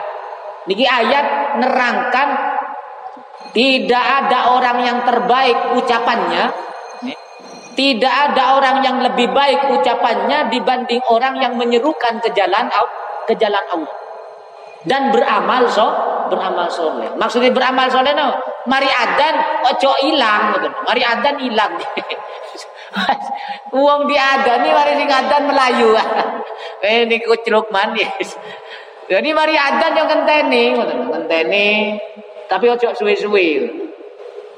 Niki 0.66 0.82
ayat 0.82 1.60
nerangkan 1.60 2.53
tidak 3.54 4.04
ada 4.04 4.58
orang 4.58 4.78
yang 4.82 4.98
terbaik 5.06 5.78
ucapannya. 5.78 6.44
Tidak 7.74 8.14
ada 8.30 8.58
orang 8.58 8.86
yang 8.86 9.02
lebih 9.02 9.34
baik 9.34 9.70
ucapannya 9.78 10.50
dibanding 10.50 11.02
orang 11.10 11.42
yang 11.42 11.58
menyerukan 11.58 12.22
ke 12.22 12.30
jalan 12.34 12.70
ke 13.26 13.34
jalan 13.38 13.64
Allah. 13.70 13.94
Dan 14.84 15.10
beramal 15.10 15.66
so 15.70 15.86
beramal 16.28 16.66
soleh. 16.70 17.14
Maksudnya 17.14 17.50
beramal 17.54 17.90
soleh 17.90 18.14
no? 18.14 18.34
Mari 18.64 18.88
adan 18.88 19.34
ojo 19.70 19.92
hilang 20.00 20.56
mari 20.88 21.04
adan 21.04 21.36
hilang 21.36 21.76
Uang 23.76 24.06
diadani 24.10 24.68
mari 24.70 24.92
sing 24.98 25.10
adan 25.10 25.42
Melayu. 25.50 25.98
eh 26.86 27.06
niku 27.10 27.34
celuk 27.42 27.68
manis. 27.74 28.38
Jadi 29.10 29.28
mari 29.36 29.58
adan 29.58 29.92
yang 29.98 30.08
ngenteni, 30.08 30.64
ngenteni. 31.10 31.70
Tapi 32.48 32.66
ojo 32.70 32.88
suwe-suwe. 32.92 33.46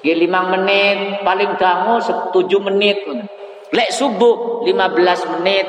Ya 0.05 0.15
5 0.15 0.53
menit, 0.55 1.27
paling 1.27 1.59
dangu 1.59 1.99
7 1.99 2.33
menit. 2.63 3.03
Lek 3.75 3.91
subuh 3.91 4.63
15 4.63 5.33
menit. 5.39 5.67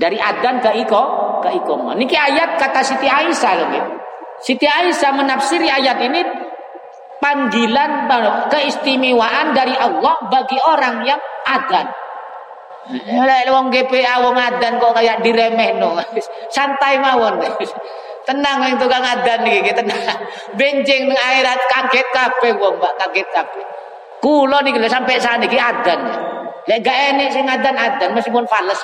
Dari 0.00 0.16
adan 0.16 0.64
ke 0.64 0.70
iko, 0.82 1.02
ke 1.44 1.48
ikomah. 1.60 1.92
Niki 1.94 2.16
ayat 2.16 2.56
kata 2.56 2.80
Siti 2.80 3.06
Aisyah 3.06 3.52
loh. 3.60 3.68
Siti 4.40 4.64
Aisyah 4.64 5.12
menafsiri 5.12 5.68
ayat 5.68 6.00
ini 6.00 6.20
panggilan 7.20 8.08
keistimewaan 8.48 9.52
dari 9.52 9.76
Allah 9.76 10.16
bagi 10.32 10.56
orang 10.56 11.04
yang 11.04 11.20
adan. 11.44 11.86
Lek 13.06 13.46
wong 13.52 13.68
GPA 13.68 14.24
wong 14.24 14.34
adan 14.40 14.80
kok 14.80 14.92
kayak 14.96 15.20
diremehno. 15.20 16.00
Santai 16.54 16.98
mawon. 16.98 17.38
Tenang 18.30 18.62
wong 18.62 18.78
tukang 18.78 19.02
adan 19.02 19.42
iki, 19.42 19.74
tenang. 19.74 19.98
Benjing 20.54 21.10
ning 21.10 21.18
akhirat 21.18 21.58
kaget 21.66 22.06
kabeh 22.14 22.54
wong, 22.62 22.78
Mbak, 22.78 22.94
kaget 23.02 23.26
kabeh. 23.34 23.64
Kula 24.22 24.62
niki 24.62 24.78
sampai 24.86 25.18
saat 25.18 25.42
iki 25.42 25.58
adan. 25.58 25.98
Lek 26.70 26.78
gak 26.86 26.94
enek 27.10 27.34
sing 27.34 27.50
adan 27.50 27.74
adan 27.74 28.14
meskipun 28.14 28.46
fales. 28.46 28.78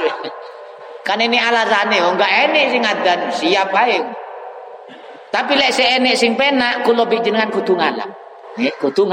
Kan 1.06 1.22
ini 1.22 1.38
alasane 1.38 2.02
wong 2.02 2.18
gak 2.18 2.50
enek 2.50 2.74
sing 2.74 2.82
adan, 2.82 3.30
siap 3.30 3.70
ae. 3.70 4.02
Tapi 5.30 5.52
lek 5.54 5.70
se 5.70 5.94
enek 5.94 6.18
sing 6.18 6.34
penak 6.34 6.82
kula 6.82 7.06
jenengan 7.06 7.46
kudu 7.46 7.78
ngalah. 7.78 8.10
Nggih, 8.58 8.74
kudu 8.82 9.06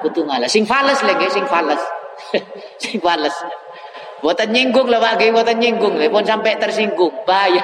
kudu 0.00 0.20
ngalah. 0.24 0.48
Sing 0.48 0.64
fales 0.64 0.96
lagi 1.04 1.28
sing 1.28 1.44
fales. 1.44 1.82
sing 2.82 2.96
fales. 3.04 3.36
Buatan 4.24 4.48
nyinggung 4.48 4.88
lah 4.88 4.96
Pak, 4.96 5.20
buatan 5.20 5.60
nyinggung. 5.60 6.00
Pun 6.08 6.24
sampai 6.24 6.56
tersinggung, 6.56 7.12
bahaya. 7.28 7.60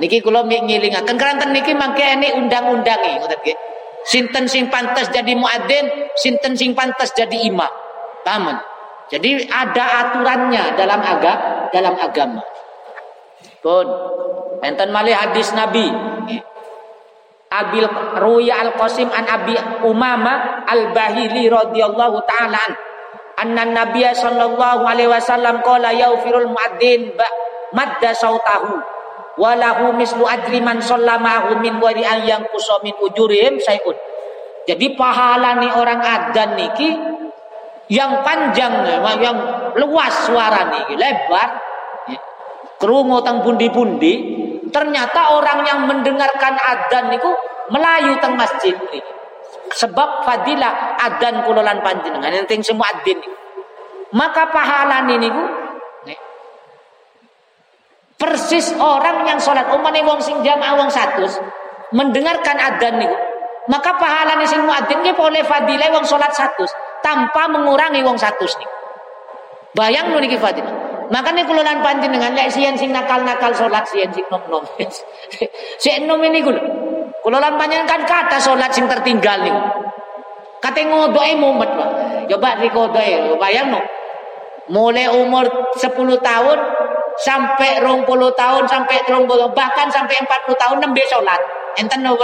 Niki 0.00 0.24
kula 0.24 0.46
ngilingaken 0.48 1.16
keranten 1.20 1.52
niki 1.52 1.76
mangke 1.76 2.00
ini 2.00 2.32
undang-undangi 2.32 3.20
ngoten 3.20 3.38
nggih. 3.44 3.56
Sinten 4.02 4.50
sing 4.50 4.66
pantas 4.66 5.12
jadi 5.12 5.36
muadzin, 5.36 6.10
sinten 6.18 6.56
sing 6.58 6.74
pantas 6.74 7.14
jadi 7.14 7.38
imam. 7.46 7.70
Paham? 8.26 8.58
Jadi 9.12 9.46
ada 9.46 9.84
aturannya 10.08 10.74
dalam 10.74 11.00
agama, 11.04 11.68
dalam 11.70 11.94
agama. 12.00 12.42
Pun 13.62 13.86
enten 14.64 14.88
malih 14.90 15.14
hadis 15.14 15.52
Nabi. 15.52 15.86
Abil 17.52 17.84
Ruya 18.16 18.64
Al 18.64 18.72
Qasim 18.80 19.12
an 19.12 19.28
Abi 19.28 19.52
Umama 19.84 20.64
Al 20.64 20.88
Bahili 20.96 21.52
radhiyallahu 21.52 22.24
taala 22.24 22.56
an 22.64 22.72
anna 23.36 23.68
Nabiya 23.68 24.16
sallallahu 24.16 24.88
alaihi 24.88 25.12
wasallam 25.12 25.60
qala 25.60 25.92
yaufirul 25.92 26.48
muadzin 26.48 27.12
madda 27.76 28.16
sautahu 28.16 28.80
wa 29.38 29.52
lahu 29.56 29.96
mislu 29.96 30.24
ajri 30.24 30.60
man 30.60 30.80
sallamahu 30.82 31.60
min 31.62 31.80
wari 31.80 32.04
an 32.04 32.24
yang 32.26 32.42
min 32.82 32.94
ujurihim 33.00 33.56
sayun. 33.60 33.96
Jadi 34.68 34.94
pahala 34.94 35.58
nih 35.58 35.72
orang 35.74 36.00
adzan 36.00 36.54
niki 36.54 36.94
yang 37.90 38.22
panjang 38.22 38.86
yang 39.18 39.36
luas 39.76 40.14
suara 40.30 40.70
niki 40.70 40.94
lebar 40.94 41.48
kerungu 42.78 43.22
tang 43.26 43.42
pundi-pundi 43.42 44.42
Ternyata 44.72 45.36
orang 45.36 45.68
yang 45.68 45.84
mendengarkan 45.84 46.56
adzan 46.56 47.12
niku 47.12 47.28
melayu 47.68 48.16
teng 48.24 48.34
masjid 48.40 48.72
ini. 48.72 49.04
Sebab 49.76 50.24
fadilah 50.24 50.96
adzan 50.96 51.44
kulolan 51.44 51.84
panjenengan 51.84 52.32
yang 52.32 52.48
semua 52.64 52.88
adzin. 52.88 53.20
Maka 54.16 54.48
pahala 54.48 55.04
niku 55.04 55.44
persis 58.22 58.70
orang 58.78 59.26
yang 59.26 59.42
sholat 59.42 59.66
umane 59.74 60.06
wong 60.06 60.22
sing 60.22 60.38
jamaah 60.46 60.78
wong 60.78 60.86
satu 60.86 61.26
mendengarkan 61.90 62.54
adzan 62.54 63.02
niku 63.02 63.32
Maka 63.70 63.94
pahala 63.94 64.34
ni 64.42 64.46
sing 64.48 64.66
muadzin 64.66 65.06
boleh 65.14 65.42
fadilah 65.46 65.94
wong 65.94 66.02
salat 66.02 66.34
satu 66.34 66.66
tanpa 66.98 67.46
mengurangi 67.46 68.02
wong 68.02 68.18
satu 68.18 68.42
nih. 68.42 68.70
Bayang 69.78 70.10
niki 70.18 70.34
fadilah. 70.34 71.06
Makanya 71.14 71.46
kulolan 71.46 71.78
panjenengan 71.84 72.34
lek 72.34 72.50
sian 72.50 72.74
sing 72.74 72.90
nakal-nakal 72.90 73.54
salat 73.54 73.86
sian 73.86 74.10
sing 74.10 74.26
nom-nom. 74.26 74.66
si 75.82 75.88
nom 76.02 76.18
ini 76.26 76.42
kulo. 76.42 76.58
Kulolan 77.22 77.54
panjenengan 77.54 77.86
kan 77.86 78.02
kata 78.02 78.42
salat 78.42 78.74
sing 78.74 78.90
tertinggal 78.90 79.38
nih. 79.46 79.54
Kata 80.58 80.82
ngodoe 80.82 81.32
mumet 81.38 81.70
Pak. 81.70 81.90
Coba 82.34 82.58
rikodoe, 82.58 83.38
bayang 83.38 83.70
no. 83.70 83.80
Mulai 84.70 85.10
umur 85.10 85.74
10 85.74 85.90
tahun 86.22 86.58
sampai 87.20 87.84
20 87.84 88.08
tahun 88.32 88.64
sampai 88.64 88.96
30 89.04 89.28
bahkan 89.52 89.88
sampai 89.92 90.16
40 90.24 90.56
tahun 90.56 90.76
nembe 90.80 91.02
salat. 91.08 91.40
Enten 91.76 92.00
no 92.04 92.16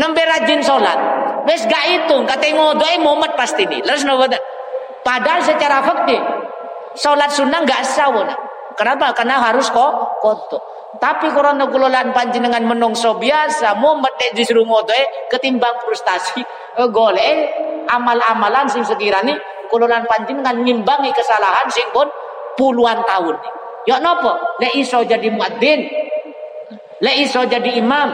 nembe 0.00 0.22
rajin 0.26 0.60
salat. 0.62 0.98
Wis 1.48 1.64
gak 1.64 1.84
hitung, 1.88 2.28
kata 2.28 2.52
ngodoe 2.52 3.00
mumet 3.00 3.32
pasti 3.38 3.64
nih. 3.64 3.80
Terus 3.80 4.04
no. 4.04 4.20
Padahal 5.00 5.40
secara 5.40 5.80
fakti 5.80 6.18
sholat 6.98 7.32
sunnah 7.32 7.64
nggak 7.64 7.82
sah 7.86 8.12
Kenapa? 8.76 9.12
Karena 9.12 9.36
harus 9.40 9.68
kok 9.68 10.20
koto. 10.24 10.58
Tapi 10.96 11.30
korona 11.30 11.68
kulolan 11.70 12.10
panjenengan 12.10 12.64
menungso 12.66 13.14
biasa 13.14 13.76
medek 13.78 14.34
disuruh 14.34 14.66
ngodoe 14.66 15.30
ketimbang 15.30 15.78
frustasi 15.84 16.42
eh, 16.76 16.88
golek 16.90 17.54
amal-amalan 17.86 18.66
sing 18.66 18.82
sekiranya 18.82 19.38
kulolan 19.70 20.04
panjenengan 20.04 20.58
ngimbangi 20.60 21.14
kesalahan 21.14 21.70
sing 21.70 21.86
pun 21.94 22.10
puluhan 22.58 23.00
tahun. 23.06 23.38
Ya 23.88 23.96
nopo? 24.02 24.36
Le 24.60 24.68
iso 24.76 25.00
jadi 25.06 25.30
muadzin. 25.32 25.80
Le 27.00 27.12
iso 27.24 27.40
jadi 27.48 27.80
imam. 27.80 28.08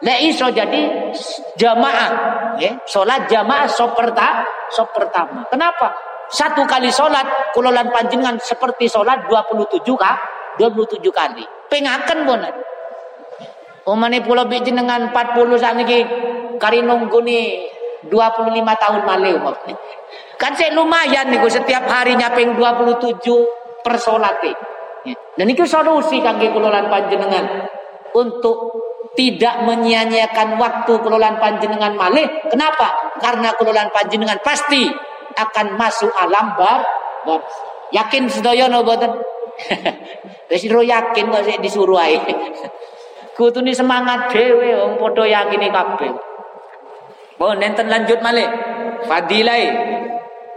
Le 0.00 0.14
iso 0.26 0.50
jadi 0.50 1.12
jamaah. 1.54 2.10
Ya, 2.58 2.76
salat 2.88 3.30
jamaah 3.30 3.70
so 3.70 3.92
pertama, 3.94 4.42
so 4.72 4.82
pertama. 4.90 5.46
Kenapa? 5.48 5.94
Satu 6.30 6.62
kali 6.62 6.94
sholat, 6.94 7.50
kulolan 7.50 7.90
panjenengan 7.90 8.38
seperti 8.38 8.86
sholat 8.86 9.26
27 9.26 9.82
kah? 9.98 10.14
27 10.62 11.02
kali. 11.10 11.42
Pengaken 11.66 12.18
pun. 12.22 12.40
Umane 13.90 14.22
pulau 14.22 14.46
bijin 14.46 14.78
dengan 14.78 15.10
40 15.10 15.58
saat 15.58 15.74
ini 15.74 16.06
kari 16.60 16.86
nunggu 16.86 17.18
nih 17.24 17.44
25 18.06 18.54
tahun 18.54 19.02
malih 19.02 19.42
Kan 20.40 20.56
saya 20.56 20.72
lumayan 20.72 21.28
nih 21.28 21.44
setiap 21.52 21.84
harinya 21.84 22.32
peng 22.32 22.56
27 22.56 23.20
per 23.84 23.94
sholat 24.00 24.40
ya. 24.40 24.56
Dan 25.36 25.46
itu 25.52 25.68
solusi 25.68 26.24
kangge 26.24 26.48
kulolan 26.48 26.88
panjenengan 26.88 27.68
untuk 28.16 28.72
tidak 29.12 29.64
menyia-nyiakan 29.68 30.56
waktu 30.56 30.92
kelolaan 31.00 31.36
panjenengan 31.36 31.92
malih. 31.92 32.24
Kenapa? 32.48 33.12
Karena 33.20 33.52
kelolaan 33.52 33.92
panjenengan 33.92 34.40
pasti 34.40 34.88
akan 35.36 35.76
masuk 35.76 36.08
alam 36.16 36.56
bar, 36.56 36.84
bar. 37.28 37.40
Yakin 37.90 38.30
sedaya 38.30 38.70
no 38.70 38.86
boten? 38.86 39.10
Wis 40.50 40.64
yakin 40.64 41.24
kok 41.30 41.42
sik 41.44 41.58
disuruh 41.60 42.00
ae. 42.00 42.16
Kutune 43.36 43.72
semangat 43.72 44.30
dhewe 44.32 44.76
wong 44.76 45.00
padha 45.00 45.24
yakini 45.26 45.72
kabeh. 45.72 46.12
Oh 47.40 47.52
nenten 47.56 47.88
lanjut 47.88 48.20
malih. 48.20 48.46
Fadilai 49.08 49.89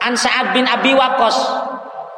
An 0.03 0.13
Sa'ad 0.19 0.51
bin 0.51 0.67
Abi 0.67 0.91
Waqqas 0.91 1.37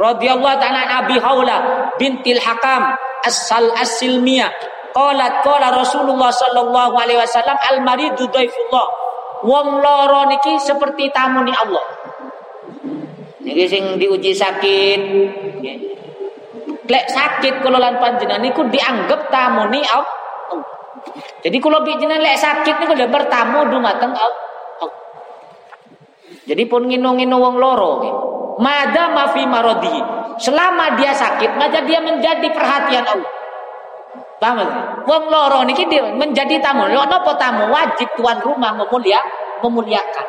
radhiyallahu 0.01 0.58
ta'ala 0.58 1.06
Abi 1.06 1.22
Haula 1.22 1.89
bintil 2.01 2.42
Hakam 2.42 2.98
As-Sal 3.24 3.70
As-Silmiyah 3.77 4.50
qalat 4.96 5.46
qala 5.46 5.70
Rasulullah 5.75 6.34
sallallahu 6.34 6.94
alaihi 6.98 7.20
wasallam 7.20 7.56
al 7.56 7.77
maridu 7.86 8.25
dhaifullah 8.32 8.88
wong 9.46 9.84
loro 9.84 10.25
niki 10.32 10.58
seperti 10.58 11.13
tamu 11.13 11.46
ni 11.46 11.54
Allah 11.54 11.86
Niki 13.46 13.70
sing 13.70 14.01
diuji 14.01 14.34
sakit. 14.34 15.01
Lek 16.86 17.06
sakit 17.10 17.62
kula 17.62 17.78
lan 17.78 18.02
panjenengan 18.02 18.41
niku 18.41 18.65
dianggap 18.74 19.30
tamu 19.30 19.69
ni 19.69 19.86
Allah. 19.86 20.17
Jadi 21.45 21.58
kalau 21.62 21.86
jenengan 21.86 22.26
lek 22.26 22.41
sakit 22.41 22.82
niku 22.82 22.98
lek 22.98 23.13
bertamu 23.13 23.69
dumateng 23.69 24.17
Allah. 24.17 24.44
Jadi 26.45 26.63
pun 26.69 26.86
ngino-ngino 26.86 27.41
wong 27.41 27.55
loro 27.58 27.91
Mada 28.55 29.12
mafi 29.12 29.43
marodi. 29.43 29.91
Selama 30.39 30.95
dia 30.95 31.12
sakit, 31.12 31.60
maka 31.60 31.84
dia 31.84 31.99
menjadi 31.99 32.47
perhatian 32.55 33.03
Allah. 33.03 33.31
Paham 34.39 34.60
Wong 35.03 35.23
loro 35.27 35.63
niki 35.67 35.88
menjadi 36.15 36.63
tamu. 36.63 36.88
Lho 36.88 37.03
napa 37.03 37.36
tamu? 37.36 37.67
Wajib 37.71 38.15
tuan 38.15 38.39
rumah 38.39 38.71
memulia, 38.75 39.19
memuliakan. 39.60 40.27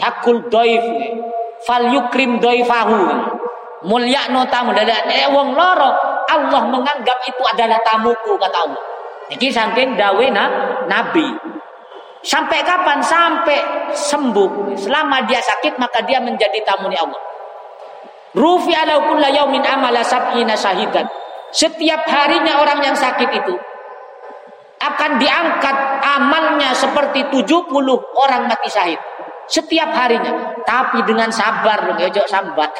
Hakul 0.00 0.48
doif 0.48 0.84
fal 1.66 1.92
yukrim 1.92 2.40
mulia 3.82 4.30
no 4.30 4.46
tamu 4.46 4.70
eh, 4.78 5.26
wong 5.30 5.58
loro 5.58 5.90
Allah 6.30 6.62
menganggap 6.70 7.18
itu 7.26 7.42
adalah 7.42 7.78
tamuku 7.82 8.38
kata 8.38 8.58
Allah 8.62 8.82
ini 9.32 9.48
saking 9.48 9.96
dawe 9.96 10.26
na, 10.30 10.44
nabi 10.86 11.24
sampai 12.22 12.62
kapan? 12.62 12.98
Sampai 13.02 13.58
sembuh. 13.92 14.78
Selama 14.78 15.26
dia 15.26 15.42
sakit 15.42 15.76
maka 15.76 16.02
dia 16.06 16.22
menjadi 16.22 16.62
tamu 16.64 16.88
ni 16.88 16.96
Allah. 16.96 17.20
Rufi 18.32 18.72
ala 18.72 18.96
kulla 19.04 19.28
yaumin 19.28 19.60
amala 19.66 20.00
sab'ina 20.00 20.56
syahidan. 20.56 21.04
Setiap 21.52 22.08
harinya 22.08 22.64
orang 22.64 22.80
yang 22.80 22.96
sakit 22.96 23.28
itu 23.28 23.54
akan 24.82 25.20
diangkat 25.20 25.76
amalnya 26.02 26.72
seperti 26.74 27.28
70 27.28 27.70
orang 28.18 28.42
mati 28.48 28.68
syahid. 28.72 28.98
Setiap 29.46 29.92
harinya. 29.92 30.56
Tapi 30.64 31.04
dengan 31.04 31.28
sabar 31.28 31.92
ya 32.00 32.08
sambat 32.24 32.72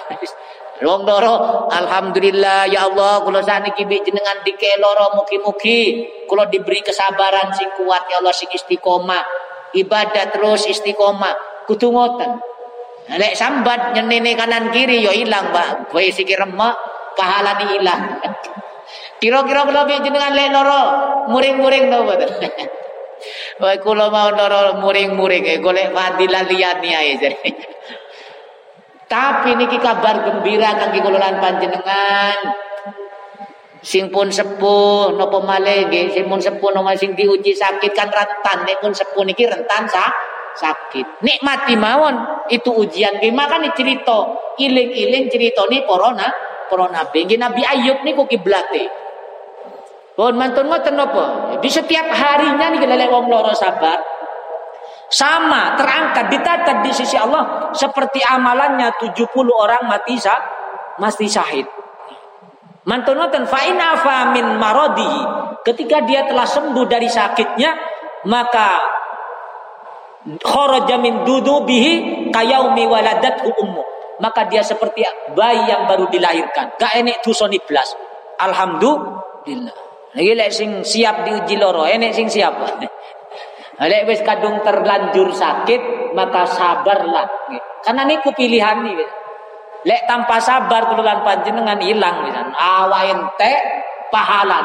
Wong 0.82 1.06
loro 1.06 1.66
alhamdulillah 1.70 2.66
ya 2.66 2.90
Allah 2.90 3.22
kula 3.22 3.38
saniki 3.38 3.86
bi 3.86 4.02
jenengan 4.02 4.42
dike 4.42 4.74
loro 4.82 5.14
mugi-mugi. 5.14 5.80
Kula 6.26 6.50
diberi 6.50 6.82
kesabaran 6.82 7.54
sing 7.54 7.70
kuat 7.78 8.10
ya 8.10 8.18
Allah 8.18 8.34
sing 8.34 8.50
istiqomah. 8.50 9.22
Ibadah 9.78 10.34
terus 10.34 10.66
istiqomah. 10.66 11.64
Kudu 11.70 11.94
ngoten. 11.94 12.34
Lek 13.14 13.34
sambat 13.38 13.94
nyenene 13.94 14.34
kanan 14.34 14.74
kiri 14.74 15.06
yo 15.06 15.14
ya 15.14 15.22
ilang 15.22 15.54
Pak. 15.54 15.94
Kowe 15.94 16.02
sikir 16.02 16.42
remek 16.42 16.74
pahala 17.14 17.54
di 17.62 17.66
ilang. 17.78 18.02
Kira-kira 19.22 19.62
kula 19.62 19.86
bi 19.86 20.02
jenengan 20.02 20.34
lek 20.34 20.50
loro 20.50 20.80
muring-muring 21.30 21.94
to 21.94 21.98
mboten 22.02 22.30
Wah 23.62 23.78
kula 23.78 24.10
mau 24.10 24.34
loro 24.34 24.82
muring-muring. 24.82 25.62
Golek 25.62 25.94
fadilah 25.94 26.42
liyane 26.50 26.90
ae 26.90 27.12
jare. 27.22 27.71
Tapi 29.12 29.52
niki 29.60 29.76
kabar 29.76 30.24
gembira 30.24 30.72
kangge 30.72 31.04
kula 31.04 31.20
lan 31.20 31.36
panjenengan. 31.36 32.36
Sing 33.84 34.08
pun 34.08 34.32
sepuh 34.32 35.12
napa 35.20 35.36
malih 35.44 35.84
sing 36.08 36.24
pun 36.32 36.40
sepuh 36.40 36.72
napa 36.72 36.96
sing 36.96 37.12
diuji 37.12 37.52
sakit 37.52 37.92
kan 37.92 38.08
rentan 38.08 38.64
nek 38.64 38.80
pun 38.80 38.96
sepuh 38.96 39.20
niki 39.28 39.44
rentan 39.44 39.84
sa 39.84 40.08
sakit. 40.56 41.20
Nikmati 41.20 41.76
mawon 41.76 42.48
itu 42.48 42.72
ujian 42.72 43.20
nggih 43.20 43.36
makane 43.36 43.76
cerita 43.76 44.32
iling-iling 44.56 45.28
ceritane 45.28 45.84
para 45.84 46.08
na 46.16 46.32
para 46.72 46.88
nabi. 46.88 47.28
Nggih 47.28 47.36
Nabi 47.36 47.68
Ayub 47.68 48.00
niku 48.08 48.24
kiblate. 48.24 48.88
Pun 50.16 50.40
mantun 50.40 50.72
ngoten 50.72 50.96
napa? 50.96 51.24
Di 51.60 51.68
setiap 51.68 52.08
harinya 52.08 52.72
nih 52.72 52.80
lelek 52.80 53.12
wong 53.12 53.28
loro 53.28 53.52
sabar 53.52 54.11
sama 55.12 55.76
terangkat 55.76 56.32
dicatat 56.32 56.80
di 56.80 56.90
sisi 56.96 57.20
Allah. 57.20 57.68
Seperti 57.76 58.24
amalannya 58.24 58.96
70 58.96 59.28
orang 59.52 59.84
mati 59.84 60.16
sah 60.16 60.40
mati 60.96 61.28
syahid. 61.28 61.68
Mantun 62.88 63.20
ngoten 63.20 63.44
fa 63.46 63.60
in 63.68 63.78
afa 63.78 64.32
min 64.32 64.56
maradi 64.56 65.12
ketika 65.62 66.02
dia 66.02 66.26
telah 66.26 66.48
sembuh 66.48 66.82
dari 66.88 67.06
sakitnya 67.06 67.70
maka 68.26 68.80
kharaja 70.42 70.98
min 70.98 71.22
dudubihi 71.28 72.26
kayaumi 72.32 72.88
waladathu 72.88 73.52
ummu. 73.52 73.84
Maka 74.18 74.46
dia 74.46 74.62
seperti 74.64 75.02
bayi 75.34 75.66
yang 75.66 75.84
baru 75.84 76.06
dilahirkan. 76.08 76.78
Gak 76.78 76.94
enek 76.94 77.20
tusoni 77.20 77.60
blas 77.60 77.92
alhamdulillah. 78.40 79.76
Lagi 80.12 80.52
sing 80.52 80.84
siap 80.84 81.24
diuji 81.24 81.56
loro, 81.56 81.88
enek 81.88 82.12
sing 82.12 82.28
siap. 82.28 82.52
Lek 83.82 84.06
wis 84.06 84.22
kadung 84.22 84.62
terlanjur 84.62 85.34
sakit, 85.34 86.14
maka 86.14 86.46
sabarlah. 86.46 87.26
Karena 87.82 88.06
niku 88.06 88.30
pilihan 88.30 88.78
nih. 88.86 88.94
Lek 89.82 90.06
tanpa 90.06 90.38
sabar 90.38 90.86
tululan 90.86 91.26
panjenengan 91.26 91.78
hilang 91.82 92.22
misan. 92.22 92.54
Awak 92.54 93.02
ente 93.10 93.52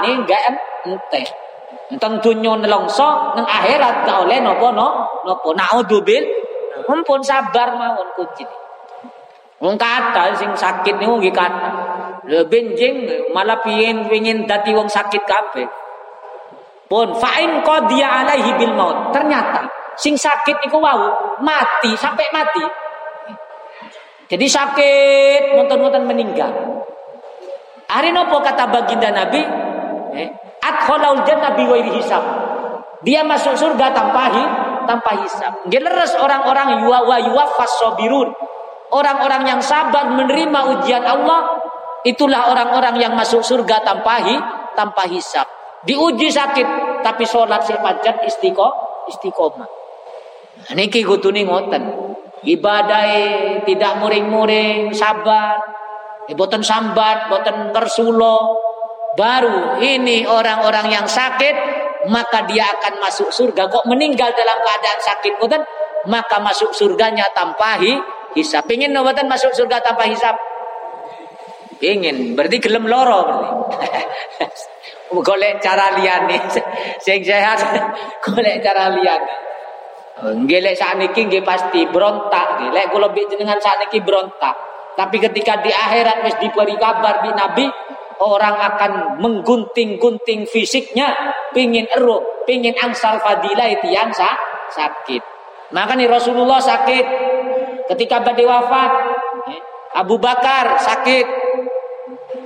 nih 0.06 0.14
enggak 0.14 0.42
ente. 0.86 1.22
Tentang 1.88 2.20
dunia 2.20 2.60
nelongso 2.60 3.32
nang 3.34 3.48
akhirat 3.48 4.04
gak 4.04 4.28
oleh 4.28 4.44
nopo 4.44 4.70
no 4.76 5.08
nopo 5.26 5.56
naudzubil. 5.56 6.24
Mumpun 6.86 7.26
sabar 7.26 7.74
mawon 7.74 8.14
kunci. 8.14 8.46
Wong 9.58 9.74
kata 9.74 10.38
sing 10.38 10.54
sakit 10.54 11.02
niku 11.02 11.18
nggih 11.18 11.34
kata. 11.34 11.70
Le 12.30 12.46
benjing 12.46 13.10
malah 13.34 13.58
pingin 13.66 14.06
pingin 14.06 14.46
dadi 14.46 14.76
wong 14.78 14.86
sakit 14.86 15.24
kabeh. 15.26 15.66
Pun 16.88 17.12
fa'in 17.20 17.62
qadiya 17.68 18.24
alaihi 18.24 18.56
bil 18.56 18.72
maut. 18.72 19.12
Ternyata 19.12 19.68
sing 20.00 20.16
sakit 20.16 20.64
iku 20.72 20.80
wau 20.80 21.36
mati 21.44 21.92
sampai 22.00 22.26
mati. 22.32 22.64
Jadi 24.28 24.44
sakit, 24.44 25.56
nonton-nonton 25.56 26.04
meninggal. 26.04 26.52
Hari 27.88 28.12
nopo 28.12 28.44
kata 28.44 28.68
baginda 28.68 29.08
Nabi, 29.08 29.40
eh, 30.20 30.28
jannah 31.24 31.56
bi 31.56 31.64
hisab. 31.96 32.24
Dia 33.08 33.24
masuk 33.24 33.56
surga 33.56 33.96
tanpa 33.96 34.28
hi, 34.28 34.46
tanpa 34.84 35.24
hisab. 35.24 35.64
Geleres 35.72 36.12
orang-orang 36.20 36.84
yuwa 36.84 37.08
wa 37.08 37.56
sabirun. 37.80 38.36
Orang-orang 38.92 39.48
yang 39.48 39.62
sabar 39.64 40.12
menerima 40.12 40.60
ujian 40.76 41.04
Allah, 41.04 41.60
itulah 42.04 42.52
orang-orang 42.52 43.00
yang 43.00 43.16
masuk 43.16 43.40
surga 43.44 43.80
tanpa 43.84 44.20
hi, 44.28 44.36
tanpa 44.76 45.08
hisab. 45.08 45.57
Diuji 45.88 46.28
sakit, 46.28 46.68
tapi 47.00 47.24
sholat 47.24 47.64
sepanjang 47.64 48.20
istiqomah, 48.28 49.08
istiqomah. 49.08 49.70
Niki 50.76 51.08
kutuni 51.08 51.48
ngoten. 51.48 51.84
Ibadah 52.44 53.04
tidak 53.64 53.94
muring-muring, 54.04 54.92
sabar. 54.92 55.58
Eh, 56.28 56.36
boten 56.36 56.60
sambat, 56.60 57.32
boten 57.32 57.72
tersulo. 57.72 58.60
Baru 59.16 59.80
ini 59.80 60.28
orang-orang 60.28 60.92
yang 60.92 61.08
sakit, 61.08 61.56
maka 62.12 62.44
dia 62.46 62.68
akan 62.68 63.00
masuk 63.02 63.32
surga. 63.32 63.72
Kok 63.72 63.88
meninggal 63.88 64.36
dalam 64.36 64.60
keadaan 64.60 65.00
sakit, 65.02 65.34
boten? 65.40 65.64
Maka 66.12 66.38
masuk 66.44 66.76
surganya 66.76 67.32
tanpa 67.32 67.80
hi, 67.80 67.96
hisap. 68.36 68.68
Pengen 68.68 68.92
boten 68.92 69.26
masuk 69.32 69.56
surga 69.56 69.80
tanpa 69.80 70.04
hisap? 70.06 70.36
Pengen, 71.80 72.34
berarti 72.36 72.58
gelem 72.60 72.90
loro 72.90 73.20
berarti. 73.24 73.50
golek 75.12 75.64
cara 75.64 75.96
liyane 75.98 76.38
sing 77.06 77.24
sehat 77.24 77.60
golek 78.26 78.60
cara 78.64 78.92
liyane 78.92 79.48
Nggih 80.18 80.66
lek 80.66 80.74
sakniki 80.74 81.30
nggih 81.30 81.46
pasti 81.46 81.86
berontak 81.94 82.58
nggih. 82.58 82.74
Lek 82.74 82.90
kula 82.90 83.14
jenengan 83.14 83.62
sakniki 83.62 84.02
berontak. 84.02 84.58
Tapi 84.98 85.22
ketika 85.22 85.62
di 85.62 85.70
akhirat 85.70 86.26
wis 86.26 86.34
diberi 86.42 86.74
kabar 86.74 87.22
di 87.22 87.30
Nabi, 87.30 87.70
orang 88.18 88.58
akan 88.58 88.92
menggunting-gunting 89.22 90.50
fisiknya, 90.50 91.14
pingin 91.54 91.86
ero, 91.94 92.42
pingin 92.50 92.74
angsal 92.74 93.22
fadilah 93.22 93.70
itu 93.70 93.94
yang 93.94 94.10
sa 94.10 94.34
sakit. 94.74 95.22
Maka 95.70 95.94
nih 95.94 96.10
Rasulullah 96.10 96.58
sakit 96.58 97.06
ketika 97.94 98.26
badai 98.26 98.50
wafat, 98.50 98.92
Abu 100.02 100.18
Bakar 100.18 100.82
sakit, 100.82 101.26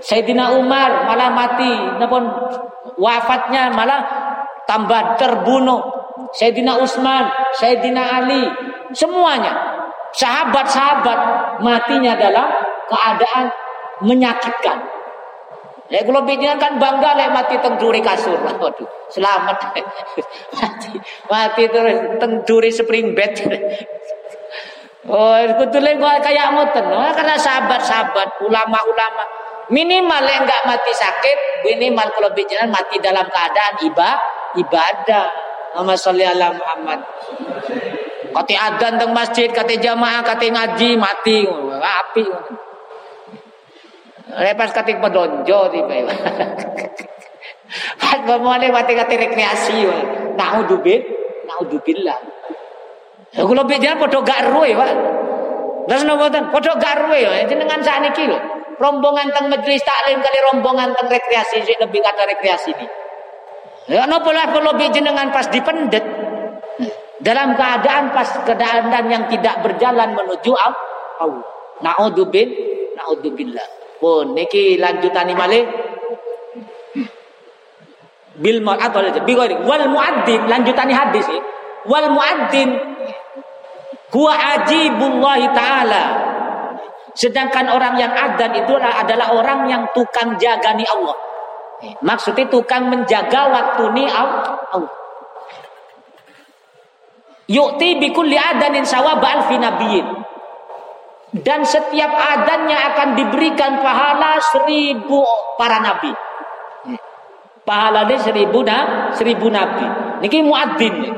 Sayyidina 0.01 0.57
Umar 0.57 1.05
malah 1.05 1.29
mati, 1.29 1.73
namun 2.01 2.25
wafatnya 2.97 3.69
malah 3.69 4.01
tambah 4.65 5.15
terbunuh. 5.21 5.81
Sayyidina 6.33 6.79
Utsman, 6.81 7.27
Sayyidina 7.59 8.01
Ali, 8.01 8.43
semuanya 8.95 9.51
sahabat-sahabat 10.15 11.19
matinya 11.63 12.15
dalam 12.15 12.47
keadaan 12.87 13.45
menyakitkan. 14.03 14.79
Ya 15.91 16.07
kalau 16.07 16.23
bikin 16.23 16.55
kan 16.55 16.79
bangga 16.79 17.19
lek 17.19 17.35
mati 17.35 17.59
teng 17.59 17.75
duri 17.75 17.99
kasur. 17.99 18.39
Waduh, 18.39 18.87
selamat. 19.11 19.75
mati 20.55 20.95
mati 21.27 21.63
terus 21.67 22.15
teng 22.15 22.47
spring 22.71 23.11
bed. 23.11 23.35
oh, 25.11 25.35
kutule 25.59 25.91
gua 25.99 26.23
kayak 26.23 26.55
ngoten. 26.55 26.85
Karena 26.95 27.35
sahabat-sahabat, 27.35 28.39
ulama-ulama 28.39 29.40
minimal 29.71 30.23
yang 30.27 30.43
enggak 30.43 30.61
mati 30.67 30.91
sakit, 30.91 31.37
minimal 31.65 32.07
kalau 32.11 32.29
bicara 32.35 32.67
mati 32.67 32.99
dalam 32.99 33.25
keadaan 33.31 33.73
ibadah, 33.87 34.19
ibadah. 34.59 35.27
Muhammad 35.71 35.97
sholli 35.97 36.27
ala 36.27 36.51
Muhammad. 36.51 36.99
Kati 38.31 38.55
adan 38.55 38.99
teng 38.99 39.11
masjid, 39.15 39.47
kati 39.47 39.79
jamaah, 39.79 40.23
kati 40.23 40.51
ngaji 40.51 40.89
mati, 40.99 41.47
api. 41.79 42.25
Lepas 44.31 44.69
kati 44.75 44.99
pedonjo 44.99 45.59
tiba. 45.71 45.95
Pas 48.03 48.19
ngomongnya 48.27 48.67
mati 48.75 48.91
kati 48.91 49.15
rekreasi, 49.15 49.87
naudzubil, 50.35 50.99
naudzubillah. 51.47 52.19
Kula 53.31 53.63
beda 53.63 53.95
padha 53.95 54.19
gak 54.27 54.51
ruwe, 54.51 54.75
Pak. 54.75 54.91
Terus 55.87 56.03
napa 56.03 56.27
ten? 56.27 56.51
Padha 56.51 56.75
gak 56.75 56.95
ruwe 57.07 57.47
jenengan 57.47 57.79
sakniki 57.79 58.27
lho. 58.27 58.50
Rombongan 58.81 59.29
teng 59.29 59.45
majelis 59.53 59.85
taklim 59.85 60.17
kali 60.25 60.39
rombongan 60.49 60.89
teng 60.97 61.05
rekreasi 61.05 61.61
sik 61.61 61.77
lebih 61.77 62.01
kata 62.01 62.25
rekreasi 62.33 62.73
ini. 62.73 62.87
Ya 63.93 64.09
napa 64.09 64.33
lah 64.33 64.49
perlu 64.49 64.73
jenengan 64.89 65.29
pas 65.29 65.45
dipendet 65.53 66.01
dalam 67.21 67.53
keadaan 67.53 68.09
pas 68.09 68.25
keadaan 68.41 69.05
yang 69.05 69.29
tidak 69.29 69.61
berjalan 69.61 70.17
menuju 70.17 70.51
Allah. 70.57 71.45
Naudzubil, 71.81 72.49
naudzubillah. 72.97 73.67
Pun 74.01 74.33
niki 74.33 74.81
lanjutan 74.81 75.29
malih 75.37 75.61
bil 78.41 78.57
atau 78.65 79.01
bigori 79.21 79.53
wal 79.61 79.85
muadzin 79.93 80.41
lanjutan 80.49 80.89
hadis 80.89 81.29
ini 81.29 81.41
wal 81.85 82.09
muadzin 82.09 82.69
huwa 84.09 84.33
ajibullah 84.57 85.41
taala 85.53 86.03
sedangkan 87.13 87.71
orang 87.71 87.99
yang 87.99 88.11
adzan 88.11 88.55
itu 88.55 88.73
adalah 88.79 89.35
orang 89.35 89.67
yang 89.67 89.83
tukang 89.91 90.39
jagani 90.39 90.87
Allah 90.87 91.31
Maksudnya 91.81 92.45
tukang 92.45 92.93
menjaga 92.93 93.49
waktu 93.49 93.83
ni 93.97 94.05
Allah. 94.05 94.85
Yukti 97.49 97.97
bikulli 97.97 98.37
adanin 98.37 98.85
sawaba 98.85 99.41
alfi 99.41 99.57
nabiyin. 99.57 100.07
Dan 101.31 101.63
setiap 101.63 102.11
adannya 102.11 102.75
akan 102.75 103.09
diberikan 103.17 103.81
pahala 103.81 104.37
seribu 104.51 105.23
para 105.57 105.79
nabi. 105.81 106.11
Pahala 107.63 108.03
dia 108.05 108.19
seribu 108.19 108.61
na, 108.61 109.09
seribu 109.15 109.47
nabi. 109.49 109.87
Niki 110.21 110.43
muadzin. 110.43 111.17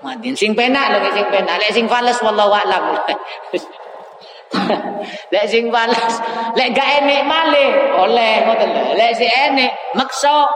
Muadzin 0.00 0.32
sing 0.34 0.52
penak 0.56 0.96
lagi 0.96 1.12
sing 1.12 1.28
penak. 1.28 1.60
Lek 1.60 1.70
sing 1.76 1.86
fales 1.86 2.18
wallahu 2.24 2.56
a'lam. 2.56 2.82
lek 5.32 5.46
sing 5.46 5.70
balas 5.70 6.18
lek 6.58 6.74
gak 6.74 6.88
enek 7.02 7.22
malih 7.22 7.70
oleh 8.02 8.42
ngoten 8.46 8.70
lek 8.98 9.12
si 9.14 9.26
enek 9.26 9.70
maksa 9.94 10.46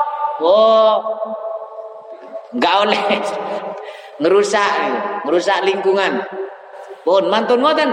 oh 0.42 0.98
gak 2.58 2.74
oleh. 2.86 3.02
Ngerusak 4.22 4.72
ngerusak 5.26 5.58
lingkungan. 5.66 6.22
Pun 7.02 7.26
mantun 7.26 7.60
ngoten. 7.60 7.90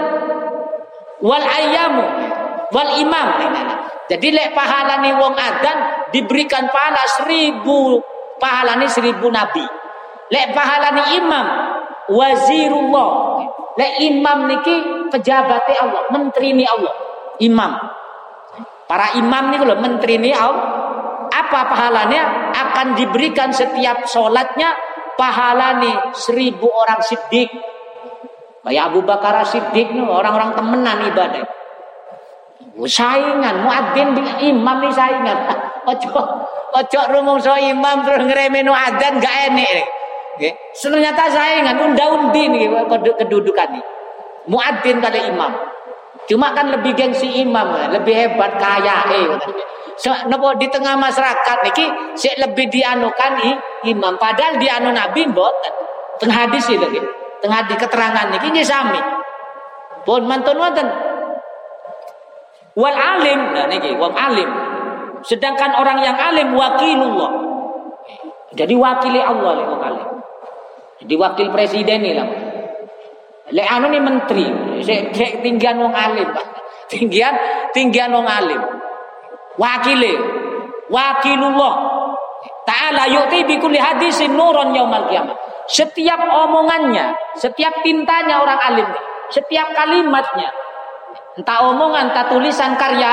Wal 1.21 1.45
ayamu 1.45 2.05
wal 2.69 2.91
imam. 3.01 3.27
Jadi 4.09 4.27
lek 4.33 4.53
pahala 4.53 5.01
nih 5.01 5.13
wong 5.17 5.33
adan 5.33 5.77
diberikan 6.13 6.67
pahala 6.69 7.01
seribu 7.19 8.01
pahala 8.37 8.77
nih 8.77 8.89
seribu 8.89 9.33
nabi. 9.33 9.65
Lek 10.29 10.53
pahala 10.53 10.93
nih 10.93 11.07
imam 11.19 11.45
wazirullah 12.11 13.30
lek 13.77 13.93
imam 14.03 14.49
niki 14.51 14.75
pejabatnya 15.11 15.75
Allah, 15.83 16.01
menteri 16.11 16.51
ini 16.51 16.65
Allah, 16.67 16.95
imam. 17.39 17.71
Para 18.91 19.15
imam 19.15 19.55
nih 19.55 19.59
kalau 19.63 19.77
menteri 19.79 20.19
ini 20.19 20.35
Allah. 20.35 20.79
Apa 21.31 21.63
pahalanya? 21.63 22.51
Akan 22.51 22.91
diberikan 22.91 23.55
setiap 23.55 24.03
sholatnya 24.03 24.75
pahala 25.15 25.79
nih 25.79 26.11
seribu 26.11 26.67
orang 26.67 26.99
siddiq. 26.99 27.47
Kayak 28.61 28.93
Abu 28.93 29.01
Bakar 29.01 29.41
Siddiq 29.41 29.89
nih 29.89 30.05
orang-orang 30.05 30.53
temenan 30.53 30.97
ibadah. 31.09 31.45
Saingan, 32.85 33.65
muadzin 33.65 34.13
imam 34.43 34.77
nih 34.85 34.93
saingan. 34.93 35.37
Ojo, 35.91 36.13
ojo 36.77 36.99
rumongso 37.09 37.57
imam 37.57 38.05
terus 38.05 38.21
ngeremen 38.21 38.69
muadzin 38.69 39.17
gak 39.17 39.35
enek. 39.49 40.00
Okay. 40.41 40.57
Ternyata 40.73 41.29
saingan, 41.29 41.77
unda-undi 41.77 42.49
nih 42.49 42.65
kedudukan 43.21 43.77
nih. 43.77 43.85
Muadzin 44.49 44.97
kali 44.97 45.29
imam. 45.29 45.53
Cuma 46.25 46.49
kan 46.57 46.73
lebih 46.73 46.97
gengsi 46.97 47.45
imam, 47.45 47.69
lebih 47.93 48.09
hebat 48.09 48.57
kaya 48.57 49.05
eh. 49.13 49.37
So, 50.01 50.09
di 50.57 50.65
tengah 50.65 50.97
masyarakat 50.97 51.57
niki 51.61 51.85
si 52.17 52.33
lebih 52.41 52.73
dianukan 52.73 53.37
i, 53.45 53.53
imam 53.93 54.17
padahal 54.17 54.57
dianu 54.57 54.89
nabi 54.89 55.29
mboten. 55.29 55.73
Tengah 56.17 56.49
hadis 56.49 56.65
iki 56.73 56.81
lagi. 56.81 56.97
Tengah 57.45 57.61
di 57.69 57.75
keterangan 57.77 58.33
niki 58.33 58.49
nggih 58.49 58.65
sami. 58.65 58.97
Pun 60.01 60.25
mantun 60.25 60.57
wonten. 60.57 60.89
Wal 62.73 62.97
alim, 62.97 63.53
nah 63.53 63.69
niki 63.69 63.93
wong 63.93 64.17
alim. 64.17 64.49
Sedangkan 65.21 65.77
orang 65.77 66.01
yang 66.01 66.17
alim 66.17 66.57
wakilullah. 66.57 67.29
Jadi 68.57 68.73
wakili 68.73 69.21
Allah 69.21 69.51
lek 69.53 69.67
wong 69.69 69.83
alim. 69.85 70.10
Jadi 71.01 71.13
wakil 71.17 71.49
presiden 71.49 72.05
nih 72.05 72.13
lah. 72.13 72.29
Lek 73.51 73.67
anu 73.67 73.91
ni 73.91 73.99
menteri, 73.99 74.47
sik 74.85 75.41
tinggian 75.43 75.81
wong 75.81 75.91
alim, 75.91 76.29
Pak. 76.31 76.47
Tinggian 76.91 77.33
tinggian 77.75 78.13
wong 78.13 78.23
alim. 78.23 78.61
Wakile, 79.59 80.13
wakilullah. 80.87 81.75
Ta'ala 82.61 83.09
yu'ti 83.09 83.43
bi 83.43 83.57
kulli 83.57 83.81
hadisin 83.81 84.37
nuron 84.37 84.71
yaumal 84.71 85.09
qiyamah. 85.09 85.35
Setiap 85.67 86.21
omongannya, 86.21 87.11
setiap 87.35 87.81
tintanya 87.81 88.39
orang 88.39 88.59
alim, 88.61 88.87
setiap 89.33 89.73
kalimatnya, 89.73 90.51
entah 91.35 91.67
omongan, 91.71 92.11
entah 92.11 92.27
tulisan 92.29 92.75
karya, 92.75 93.11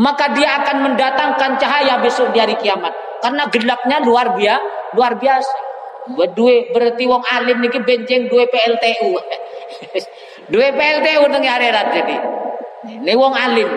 maka 0.00 0.32
dia 0.32 0.64
akan 0.64 0.90
mendatangkan 0.90 1.60
cahaya 1.60 2.00
besok 2.00 2.32
di 2.32 2.38
hari 2.40 2.56
kiamat. 2.56 2.92
Karena 3.20 3.44
gelapnya 3.52 3.96
luar 4.00 4.32
biasa, 4.32 4.96
luar 4.96 5.12
biasa. 5.20 5.69
Dua 6.08 6.54
berarti 6.72 7.04
wong 7.04 7.22
alim 7.28 7.60
niki 7.60 7.80
benjeng 7.84 8.26
dua 8.32 8.48
PLTU. 8.48 9.12
dua 10.52 10.68
PLTU 10.72 11.22
nang 11.28 11.44
akhirat 11.44 11.86
jadi. 11.92 12.16
Ini 13.00 13.12
wong 13.12 13.34
alim. 13.36 13.68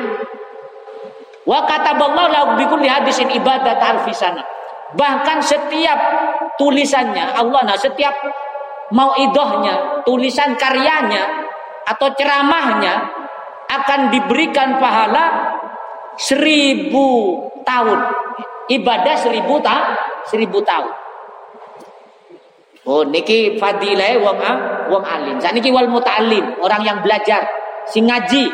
Wa 1.43 1.67
kata 1.67 1.99
Allah 1.99 2.25
la 2.31 2.41
kulli 2.55 2.87
hadisin 2.87 3.27
ibadat 3.35 3.75
alfisana. 3.75 4.43
Bahkan 4.93 5.37
setiap 5.43 5.99
tulisannya 6.55 7.35
Allah 7.35 7.65
nah 7.65 7.75
setiap 7.75 8.13
mau 8.93 9.17
idohnya, 9.17 10.05
tulisan 10.05 10.53
karyanya 10.55 11.49
atau 11.83 12.13
ceramahnya 12.15 12.93
akan 13.67 13.99
diberikan 14.13 14.79
pahala 14.79 15.51
seribu 16.15 17.41
tahun. 17.67 17.99
Ibadah 18.71 19.15
seribu 19.19 19.59
ta 19.59 19.97
seribu 20.29 20.63
tahun. 20.63 21.02
Oh 22.83 23.07
niki 23.07 23.55
fadilah 23.55 24.19
wong 24.19 24.39
wong 24.91 25.03
alim. 25.07 25.37
Saniki 25.39 25.71
wal 25.71 25.87
muta'allim, 25.87 26.59
orang 26.59 26.83
yang 26.83 26.99
belajar, 26.99 27.47
sing 27.87 28.11
ngaji, 28.11 28.51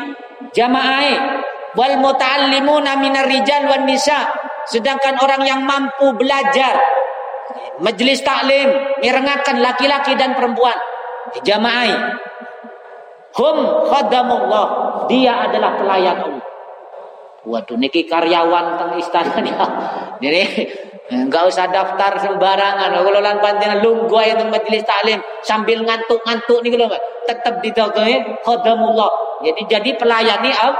jamaah 0.54 1.42
wal 1.74 1.98
muta'allimuna 1.98 2.94
minar 3.02 3.26
rijal 3.26 3.66
wan 3.66 3.90
nisa. 3.90 4.30
Sedangkan 4.70 5.18
orang 5.18 5.42
yang 5.42 5.60
mampu 5.66 6.14
belajar, 6.14 6.78
majelis 7.82 8.22
taklim, 8.22 8.70
merengakan 9.02 9.58
laki-laki 9.58 10.14
dan 10.14 10.38
perempuan, 10.38 10.78
jamaah. 11.42 12.22
Hum 13.34 13.58
khadamullah, 13.90 14.66
dia 15.10 15.50
adalah 15.50 15.74
pelayan 15.74 16.18
Allah. 16.22 16.46
Waduh 17.40 17.78
niki 17.80 18.04
karyawan 18.06 18.78
teng 18.78 18.92
istana. 19.00 19.42
Jadi 20.22 20.42
enggak 21.10 21.50
usah 21.50 21.66
daftar 21.68 22.16
sembarangan. 22.22 22.94
Kalau 22.94 23.20
lan 23.20 23.42
panjenengan 23.42 23.82
lungguh 23.82 24.18
ae 24.22 24.32
teng 24.38 24.48
majelis 24.48 24.86
taklim 24.86 25.18
sambil 25.42 25.82
ngantuk-ngantuk 25.82 26.62
niku 26.62 26.78
lho, 26.78 26.86
tetap 27.26 27.58
ditokoe 27.58 28.38
khadamullah. 28.46 29.10
Jadi 29.42 29.60
jadi 29.66 29.90
pelayani 29.98 30.50
Allah. 30.54 30.78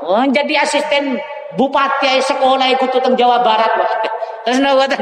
Oh, 0.00 0.24
jadi 0.32 0.64
asisten 0.64 1.20
bupati 1.60 2.08
ae 2.08 2.20
sekolah 2.24 2.66
ikut 2.72 2.90
teng 2.90 3.14
Jawa 3.14 3.44
Barat. 3.44 3.70
Terus 4.48 4.58
ngoten. 4.58 5.00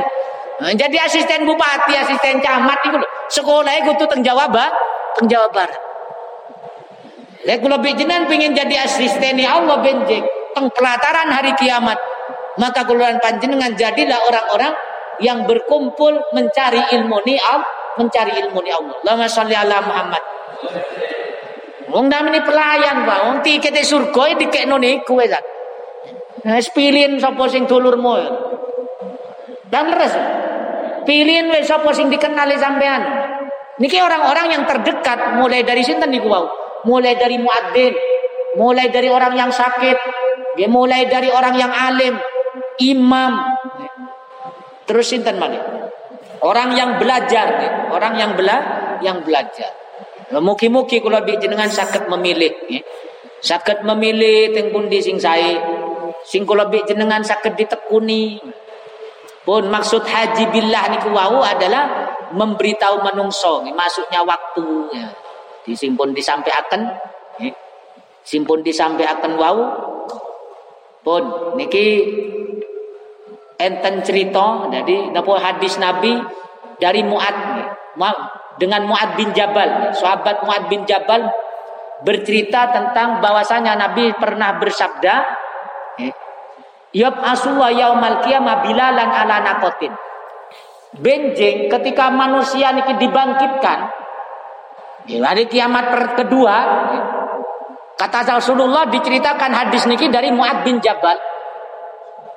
Jadi 0.61 0.97
asisten 1.01 1.49
bupati, 1.49 1.97
asisten 1.97 2.43
camat 2.45 2.79
niku 2.85 2.99
lho. 3.01 3.09
Sekolah 3.31 3.73
ikut 3.81 3.97
teng 3.97 4.21
Jawa 4.21 4.51
Barat, 4.51 4.75
teng 5.17 5.31
Jawa 5.31 5.49
Barat. 5.49 5.91
Lek 7.41 7.65
kula 7.65 7.81
bijinan 7.81 8.29
pengen 8.29 8.53
jadi 8.53 8.85
asisten 8.85 9.41
ya 9.41 9.57
Allah 9.57 9.81
benjek 9.81 10.21
teng 10.53 10.69
pelataran 10.77 11.33
hari 11.33 11.57
kiamat 11.57 11.97
maka 12.61 12.85
kuluran 12.85 13.17
panjenengan 13.25 13.73
jadilah 13.73 14.21
orang-orang 14.29 14.77
yang 15.25 15.49
berkumpul 15.49 16.13
mencari 16.37 16.85
ilmu 17.01 17.25
ni 17.25 17.41
mencari 17.97 18.37
ilmu 18.45 18.61
ni 18.61 18.71
Allah. 18.71 18.97
Lama 19.05 19.25
sholli 19.25 19.57
ala 19.57 19.81
Muhammad. 19.81 20.23
Wong 21.91 22.07
ini 22.07 22.41
pelayan 22.45 23.09
Pak. 23.09 23.19
Wong 23.27 23.39
tiket 23.41 23.75
surga 23.81 24.37
dikekno 24.37 24.77
niku 24.77 25.17
wis 25.19 25.33
Wis 26.41 26.69
pilih 26.73 27.21
sapa 27.21 27.45
sing 27.53 27.69
dulurmu 27.69 28.17
dan 29.69 29.93
leres 29.93 30.15
pilih 31.05 31.53
wis 31.53 31.69
sapa 31.69 31.91
sing 31.97 32.13
dikenali 32.13 32.57
sampean. 32.61 33.03
Niki 33.81 33.97
orang-orang 33.97 34.53
yang 34.53 34.63
terdekat 34.69 35.41
mulai 35.41 35.65
dari 35.65 35.81
sinten 35.81 36.13
niku 36.13 36.29
wau 36.29 36.49
mulai 36.85 37.17
dari 37.17 37.37
muadzin 37.37 37.93
mulai 38.57 38.89
dari 38.89 39.09
orang 39.09 39.37
yang 39.37 39.53
sakit 39.53 39.97
mulai 40.69 41.09
dari 41.09 41.31
orang 41.31 41.55
yang 41.57 41.73
alim, 41.73 42.19
imam. 42.81 43.33
Terus 44.89 45.07
sinten 45.13 45.39
mana? 45.39 45.61
Orang 46.41 46.73
yang 46.75 46.97
belajar, 46.97 47.47
orang 47.93 48.17
yang 48.17 48.33
bela 48.35 48.59
yang 49.05 49.21
belajar. 49.23 49.71
Mugi-mugi 50.31 51.03
kula 51.03 51.23
jenengan 51.27 51.69
sakit 51.69 52.09
memilih, 52.09 52.55
sakit 53.45 53.85
memilih 53.85 54.57
teng 54.57 54.73
pundi 54.73 54.99
sing 54.99 55.21
sae. 55.21 55.59
Sing 56.25 56.45
jenengan 56.89 57.23
sakit 57.23 57.55
ditekuni. 57.55 58.41
Pun 59.41 59.73
maksud 59.73 60.05
haji 60.05 60.53
billah 60.53 60.93
niku 60.93 61.11
wau 61.17 61.41
adalah 61.41 62.13
memberitahu 62.31 63.03
menungso 63.03 63.65
masuknya 63.73 64.21
waktu 64.23 64.67
ya. 64.93 65.09
Disimpun 65.65 66.13
disampaikan 66.13 66.93
simpun 68.25 68.61
disampaikan 68.61 69.35
wau 69.35 69.61
pun 71.01 71.57
niki 71.57 72.05
enten 73.61 74.01
cerita 74.01 74.67
jadi 74.73 75.13
napa 75.13 75.37
hadis 75.37 75.77
Nabi 75.77 76.17
dari 76.81 77.05
Muad. 77.05 77.37
Dengan 78.61 78.85
Muad 78.89 79.17
bin 79.17 79.33
Jabal. 79.33 79.93
Sahabat 79.97 80.45
Muad 80.45 80.69
bin 80.69 80.85
Jabal 80.89 81.29
bercerita 82.05 82.73
tentang 82.73 83.21
bahwasanya 83.21 83.77
Nabi 83.77 84.13
pernah 84.17 84.57
bersabda 84.57 85.15
Yab 86.91 87.23
asuwa 87.23 87.71
yaumal 87.71 88.19
qiyamah 88.25 88.67
bilalan 88.67 89.11
ala 89.15 89.37
nakotin 89.47 89.95
benjeng 90.99 91.71
ketika 91.71 92.11
manusia 92.11 92.75
niki 92.75 92.99
dibangkitkan 92.99 93.95
di 95.07 95.23
hari 95.23 95.47
kiamat 95.47 96.19
kedua 96.19 96.57
Kata 98.01 98.25
Rasulullah 98.41 98.89
diceritakan 98.89 99.53
hadis 99.53 99.85
niki 99.85 100.09
dari 100.09 100.33
Muad 100.33 100.65
bin 100.65 100.81
Jabal. 100.81 101.21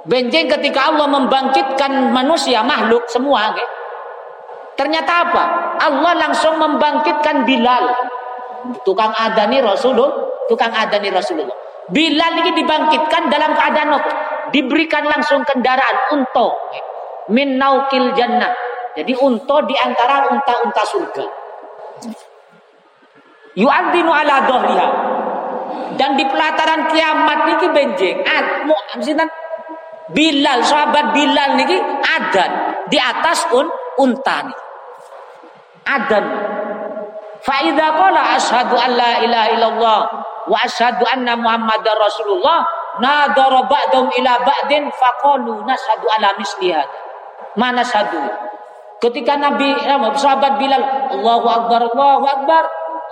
Benjeng 0.03 0.51
ketika 0.51 0.91
Allah 0.91 1.07
membangkitkan 1.07 2.11
manusia 2.11 2.59
makhluk 2.59 3.07
semua, 3.07 3.55
okay? 3.55 3.63
ternyata 4.75 5.31
apa? 5.31 5.43
Allah 5.79 6.13
langsung 6.27 6.59
membangkitkan 6.59 7.47
Bilal, 7.47 7.87
tukang 8.83 9.15
adani 9.15 9.63
Rasulullah, 9.63 10.43
tukang 10.51 10.75
adani 10.75 11.07
Rasulullah. 11.07 11.55
Bilal 11.87 12.33
ini 12.43 12.51
dibangkitkan 12.51 13.31
dalam 13.31 13.55
keadaan 13.55 13.95
apa? 13.95 14.11
Diberikan 14.51 15.07
langsung 15.07 15.39
kendaraan 15.47 16.19
unta, 16.19 16.47
okay? 16.51 16.83
min 17.31 17.55
jannah. 18.11 18.51
Jadi 18.99 19.15
unta 19.23 19.57
di 19.63 19.75
antara 19.79 20.27
unta-unta 20.29 20.83
surga. 20.83 21.25
Yu'adzinu 23.55 24.11
ala 24.11 24.35
dohriha 24.51 24.89
dan 25.97 26.17
di 26.17 26.25
pelataran 26.25 26.89
kiamat 26.89 27.39
niki 27.49 27.67
benjing 27.69 28.17
atmu 28.25 28.73
sinten 29.01 29.29
Bilal 30.11 30.59
sahabat 30.67 31.15
Bilal 31.15 31.55
niki 31.55 31.79
adan 32.03 32.51
di 32.91 32.99
atas 32.99 33.47
un 33.55 33.71
unta 34.03 34.43
nih 34.43 34.59
adan 35.87 36.25
fa 37.39 37.55
idza 37.63 37.87
qala 37.95 38.21
asyhadu 38.35 38.75
an 38.75 38.91
la 38.99 39.11
ilaha 39.23 39.47
illallah 39.55 39.99
wa 40.49 40.57
asyhadu 40.59 41.07
anna 41.07 41.39
muhammadar 41.39 41.95
rasulullah 41.95 42.67
nadara 42.99 43.63
ba'dhum 43.63 44.11
ila 44.19 44.33
ba'din 44.43 44.91
faqalu 44.91 45.63
nashhadu 45.63 46.05
ala 46.19 46.35
misli 46.35 46.75
mana 47.53 47.85
sadu? 47.85 48.17
Ketika 48.97 49.37
nabi 49.37 49.67
eh, 49.71 49.99
sahabat 50.17 50.57
Bilal 50.57 51.11
Allahu 51.11 51.47
akbar 51.47 51.79
Allahu 51.91 52.25
akbar 52.25 52.63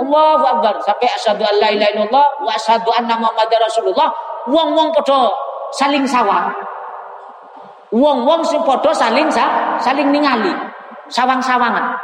Allahu 0.01 0.43
Akbar 0.57 0.73
sampai 0.81 1.07
asyhadu 1.13 1.45
an 1.45 1.55
la 1.61 1.69
ilaha 1.69 1.89
illallah 1.93 2.27
wa 2.41 2.51
asyhadu 2.57 2.89
anna 2.97 3.21
Muhammadar 3.21 3.59
Rasulullah 3.61 4.09
wong-wong 4.49 4.89
padha 4.97 5.29
saling 5.77 6.07
sawang 6.09 6.49
wong-wong 7.91 8.41
sing 8.47 8.63
padha 8.63 8.91
saling 8.95 9.27
sa, 9.27 9.77
saling 9.79 10.09
ningali 10.09 10.51
sawang-sawangan 11.11 11.99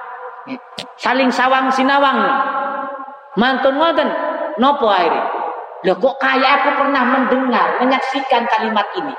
saling 0.99 1.31
sawang 1.31 1.71
sinawang 1.71 2.19
mantun 3.39 3.75
ngoten 3.79 4.09
nopo 4.59 4.87
akhirnya 4.91 5.37
Loh 5.85 5.93
kok 5.93 6.17
kayak 6.17 6.51
aku 6.57 6.69
pernah 6.81 7.05
mendengar, 7.05 7.77
menyaksikan 7.77 8.49
kalimat 8.49 8.81
ini. 8.97 9.13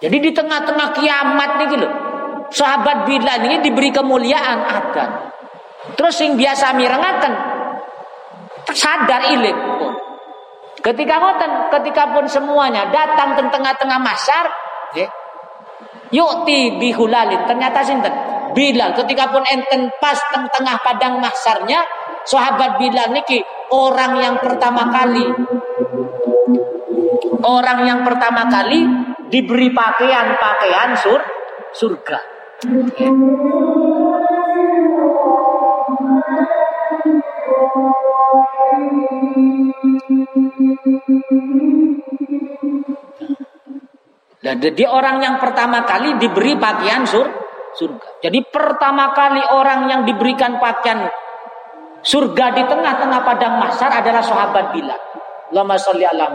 Jadi 0.00 0.16
di 0.24 0.30
tengah-tengah 0.32 0.88
kiamat 0.96 1.60
nih 1.60 1.66
gitu. 1.68 1.88
Sahabat 2.48 3.04
Bilal 3.04 3.44
ini 3.44 3.60
diberi 3.60 3.92
kemuliaan 3.92 4.64
adan. 4.64 5.10
Terus 5.92 6.16
yang 6.24 6.40
biasa 6.40 6.72
mirengaken 6.72 7.34
sadar 8.72 9.30
ilim 9.30 9.56
ketika 10.82 11.14
ngoten 11.22 11.50
ketika 11.70 12.02
pun 12.14 12.26
semuanya 12.26 12.90
datang 12.90 13.38
tengah-tengah 13.38 13.98
masar 14.02 14.44
ya, 14.94 15.06
yukti 16.10 16.78
bihulalin 16.78 17.46
ternyata 17.46 17.82
sinten? 17.82 18.14
Bilal. 18.56 18.96
Ketika 18.96 19.28
pun 19.28 19.44
enten 19.44 19.92
pas 20.00 20.16
teng 20.32 20.48
tengah 20.48 20.80
padang 20.80 21.20
masarnya 21.20 21.84
sahabat 22.24 22.80
Bilal 22.80 23.12
niki 23.12 23.44
orang 23.70 24.16
yang 24.18 24.36
pertama 24.40 24.88
kali 24.88 25.24
orang 27.44 27.78
yang 27.84 28.00
pertama 28.02 28.48
kali 28.48 28.82
diberi 29.28 29.70
pakaian-pakaian 29.70 30.90
sur 30.98 31.20
surga. 31.76 32.18
Dan 44.46 44.62
dia 44.62 44.86
orang 44.94 45.18
yang 45.18 45.42
pertama 45.42 45.82
kali 45.82 46.22
diberi 46.22 46.54
pakaian 46.54 47.02
sur 47.02 47.26
surga. 47.74 48.22
Jadi 48.22 48.46
pertama 48.46 49.10
kali 49.10 49.42
orang 49.50 49.90
yang 49.90 50.00
diberikan 50.06 50.62
pakaian 50.62 51.10
surga 52.06 52.54
di 52.54 52.62
tengah-tengah 52.62 53.20
padang 53.26 53.58
mahsyar 53.58 53.90
adalah 53.90 54.22
sahabat 54.22 54.70
Bilal. 54.70 55.00
Lama 55.50 55.74
sholli 55.74 56.06
ala 56.06 56.30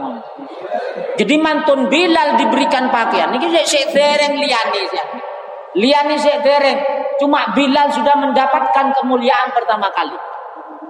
Jadi 1.16 1.36
mantun 1.40 1.88
Bilal 1.88 2.36
diberikan 2.36 2.92
pakaian. 2.92 3.32
Ini 3.32 3.48
sik 3.64 3.96
dereng 3.96 4.36
liyane 4.36 4.84
Liani 5.72 6.16
sik 6.20 6.44
dereng. 6.44 6.80
Cuma 7.16 7.56
Bilal 7.56 7.96
sudah 7.96 8.16
mendapatkan 8.20 8.92
kemuliaan 8.92 9.56
pertama 9.56 9.88
kali. 9.96 10.16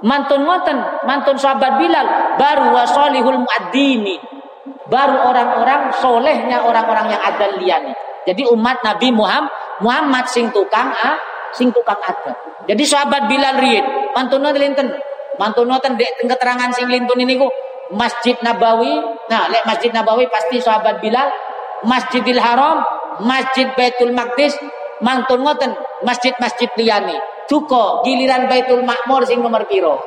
Mantun 0.02 0.42
ngoten, 0.42 1.06
mantun 1.06 1.38
sahabat 1.38 1.78
Bilal 1.78 2.38
baru 2.42 2.74
wasolihul 2.74 3.46
muadzini. 3.46 4.41
Baru 4.90 5.18
orang-orang 5.26 5.90
solehnya 5.98 6.62
orang-orang 6.62 7.10
yang 7.10 7.22
ada 7.22 7.46
liani. 7.58 7.94
Jadi 8.30 8.46
umat 8.54 8.86
Nabi 8.86 9.10
Muhammad 9.10 9.50
Muhammad 9.82 10.30
sing 10.30 10.54
tukang 10.54 10.94
ah, 10.94 11.18
sing 11.58 11.74
tukang 11.74 11.98
ada. 11.98 12.38
Jadi 12.70 12.84
sahabat 12.86 13.26
Bilal 13.26 13.58
riyen, 13.58 14.14
mantun 14.14 14.46
ngoten 14.46 14.94
Mantun 15.42 15.66
ngoten 15.66 15.98
dek 15.98 16.22
keterangan 16.22 16.70
sing 16.70 16.86
lintun 16.86 17.18
ini 17.18 17.40
ku 17.40 17.50
Masjid 17.98 18.38
Nabawi. 18.46 18.94
Nah, 19.26 19.50
lek 19.50 19.66
Masjid 19.66 19.90
Nabawi 19.90 20.30
pasti 20.30 20.62
sahabat 20.62 21.02
Bilal, 21.02 21.34
Masjidil 21.82 22.38
Haram, 22.38 22.86
Masjid 23.26 23.66
Baitul 23.74 24.14
Maqdis, 24.14 24.54
mantun 25.02 25.42
ngoten 25.42 25.74
masjid-masjid 26.06 26.70
liyane. 26.78 27.18
Duko 27.52 28.00
giliran 28.08 28.48
Baitul 28.48 28.88
Makmur 28.88 29.28
sing 29.28 29.44
nomor 29.44 29.68
piro? 29.68 30.00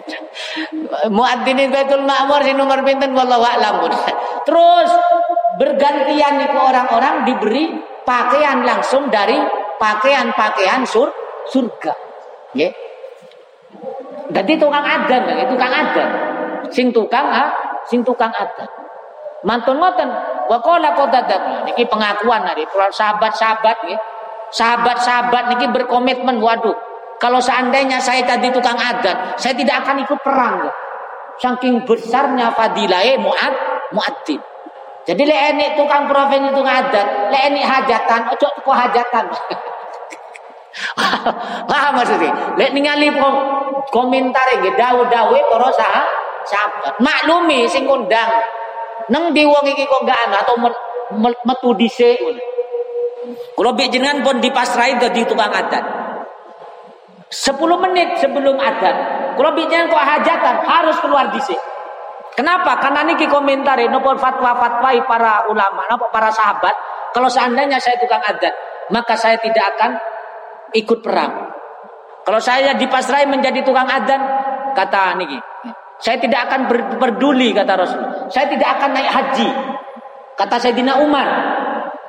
Muadzinin 1.16 1.68
Baitul 1.68 2.00
Makmur 2.08 2.40
sing 2.40 2.56
nomor 2.56 2.80
pinten 2.80 3.12
wallahu 3.12 3.44
a'lam. 3.44 3.84
Terus 4.48 4.90
bergantian 5.60 6.40
niku 6.40 6.56
orang-orang 6.56 7.28
diberi 7.28 7.76
pakaian 8.08 8.64
langsung 8.64 9.12
dari 9.12 9.36
pakaian-pakaian 9.76 10.88
sur 10.88 11.12
surga. 11.52 11.92
Nggih. 12.56 12.72
Jadi 14.32 14.52
tukang 14.56 14.80
adan, 14.80 15.22
tukang 15.52 15.72
adan 15.76 16.08
sing 16.72 16.88
tukang 16.88 17.28
ah, 17.28 17.52
sing 17.84 18.00
tukang 18.00 18.32
adat. 18.32 18.70
Mantun 19.44 19.76
ngoten, 19.78 20.08
wa 20.48 20.58
qala 20.64 20.96
qadadat. 20.96 21.68
Niki 21.68 21.84
pengakuan 21.84 22.42
dari 22.48 22.64
sahabat-sahabat 22.72 23.76
nggih. 23.84 24.00
Sahabat-sahabat 24.54 25.50
niki 25.54 25.66
berkomitmen, 25.74 26.38
waduh, 26.38 26.74
kalau 27.16 27.40
seandainya 27.40 27.98
saya 27.98 28.22
tadi 28.28 28.52
tukang 28.52 28.76
adat, 28.76 29.40
saya 29.40 29.56
tidak 29.56 29.82
akan 29.84 30.04
ikut 30.04 30.18
perang. 30.20 30.68
Saking 31.36 31.84
besarnya 31.84 32.52
fadilahe 32.52 33.20
muad 33.20 33.52
muadzin. 33.92 34.40
Jadi 35.06 35.22
lek 35.22 35.40
enek 35.54 35.70
tukang 35.78 36.10
profesi 36.10 36.50
tukang 36.50 36.86
adat, 36.86 37.30
lek 37.30 37.42
enek 37.52 37.64
hajatan, 37.64 38.20
ojo 38.34 38.46
kok 38.50 38.76
hajatan. 38.76 39.24
Paham 41.70 41.92
maksudnya? 41.96 42.32
Lek 42.60 42.74
ningali 42.76 43.08
komentar 43.88 44.46
nggih 44.60 44.74
dawu-dawe 44.76 45.38
para 45.48 45.70
sahabat. 46.44 46.94
Maklumi 47.00 47.64
sing 47.70 47.88
ngundang. 47.88 48.28
Neng 49.06 49.30
di 49.30 49.46
wong 49.46 49.64
atau 50.10 50.54
metu 51.46 51.70
dhisik. 51.78 52.18
Kalau 53.34 53.70
bik 53.74 53.90
jenengan 53.90 54.22
pun 54.22 54.38
dipasrai 54.38 55.00
dadi 55.00 55.26
tukang 55.26 55.50
adat. 55.50 55.84
10 57.26 57.58
menit 57.82 58.22
sebelum 58.22 58.56
adat. 58.60 58.96
Kalau 59.34 59.50
bik 59.56 59.66
jenengan 59.66 59.90
kok 59.90 60.04
hajatan 60.04 60.54
harus 60.62 60.96
keluar 61.02 61.28
dhisik. 61.34 61.58
Kenapa? 62.36 62.76
Karena 62.78 63.00
niki 63.08 63.26
komentari 63.32 63.88
nopo 63.88 64.12
fatwa-fatwa 64.20 64.92
para 65.08 65.48
ulama, 65.48 65.88
nopo 65.88 66.12
para 66.12 66.28
sahabat, 66.28 66.74
kalau 67.16 67.32
seandainya 67.32 67.80
saya 67.80 67.96
tukang 67.96 68.20
adat, 68.20 68.52
maka 68.92 69.16
saya 69.16 69.40
tidak 69.40 69.64
akan 69.72 69.96
ikut 70.76 71.00
perang. 71.00 71.48
Kalau 72.28 72.40
saya 72.42 72.76
dipasrai 72.76 73.24
menjadi 73.24 73.64
tukang 73.64 73.88
adat, 73.88 74.20
kata 74.76 75.16
niki, 75.16 75.40
saya 75.96 76.20
tidak 76.20 76.44
akan 76.52 76.68
peduli 77.00 77.56
kata 77.56 77.72
Rasul. 77.72 78.04
Saya 78.28 78.52
tidak 78.52 78.68
akan 78.76 78.90
naik 78.92 79.10
haji. 79.10 79.48
Kata 80.36 80.60
Sayyidina 80.60 81.00
Umar. 81.00 81.55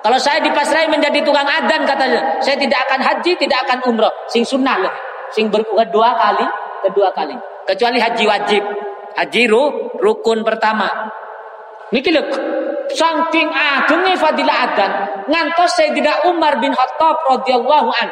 Kalau 0.07 0.23
saya 0.23 0.39
dipasrai 0.39 0.87
menjadi 0.87 1.19
tukang 1.19 1.43
adan 1.43 1.83
katanya, 1.83 2.39
saya 2.39 2.55
tidak 2.55 2.79
akan 2.87 3.03
haji, 3.03 3.35
tidak 3.35 3.59
akan 3.67 3.91
umroh. 3.91 4.13
Sing 4.31 4.47
sunnah 4.47 4.79
loh. 4.79 4.93
Sing 5.35 5.51
kedua 5.51 6.15
kali, 6.15 6.47
kedua 6.87 7.11
kali. 7.11 7.35
Kecuali 7.67 7.99
haji 7.99 8.23
wajib. 8.23 8.63
Haji 9.19 9.41
ru, 9.51 9.91
rukun 9.99 10.47
pertama. 10.47 11.11
Niki 11.91 12.15
lho, 12.15 12.23
saking 12.87 13.51
agungnya 13.51 14.15
fadilah 14.15 14.57
adan, 14.71 14.91
ngantos 15.27 15.75
Sayyidina 15.75 16.31
Umar 16.31 16.55
bin 16.63 16.71
Khattab 16.71 17.27
radhiyallahu 17.27 17.91
an. 17.91 18.07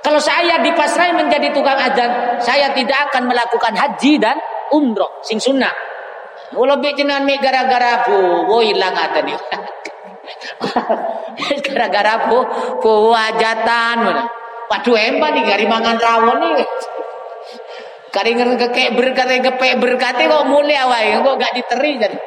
Kalau 0.00 0.16
saya 0.16 0.56
dipasrai 0.64 1.12
menjadi 1.12 1.52
tukang 1.52 1.84
adan, 1.84 2.40
saya 2.40 2.72
tidak 2.72 3.12
akan 3.12 3.28
melakukan 3.28 3.76
haji 3.76 4.16
dan 4.16 4.40
umroh 4.72 5.20
sing 5.20 5.36
sunnah. 5.36 5.72
Kalau 6.48 6.80
bikin 6.80 7.12
mi 7.28 7.36
gara-gara 7.36 8.08
bu, 8.08 8.56
hilang 8.64 8.96
ada 8.96 9.20
nih. 9.20 9.36
gara-gara 11.66 12.14
bu 12.30 12.40
wajatan. 13.12 13.98
Waduh 14.64 14.96
empat 14.96 15.30
nih 15.36 15.42
gari 15.44 15.66
mangan 15.68 15.96
rawon 16.00 16.38
nih. 16.40 16.66
Karingan 18.14 18.54
kekek 18.54 18.94
berkat 18.94 19.26
kepek 19.42 19.74
berkat 19.82 20.14
kok 20.22 20.46
mulia 20.46 20.86
wae 20.86 21.18
kok 21.18 21.34
gak 21.34 21.52
diteri 21.58 21.92
jadi. 21.98 22.18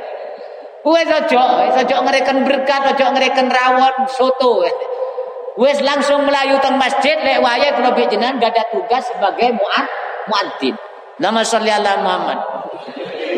Wes 0.88 1.10
ojo, 1.12 1.44
ojo 1.68 1.96
ngereken 2.08 2.48
berkat, 2.48 2.82
ojo 2.96 3.06
ngereken 3.12 3.48
rawon 3.52 4.08
soto. 4.08 4.64
Wes 5.60 5.84
langsung 5.84 6.24
melayu 6.24 6.62
teng 6.64 6.80
masjid 6.80 7.18
lek 7.20 7.44
wae 7.44 7.68
kalau 7.72 7.92
jenengan 7.98 8.40
gak 8.40 8.56
ada 8.56 8.64
tugas 8.72 9.04
sebagai 9.10 9.58
muad 9.58 9.88
muadzin. 10.28 10.76
Nama 11.18 11.42
sholli 11.42 11.72
ala 11.74 12.04
Muhammad. 12.04 12.40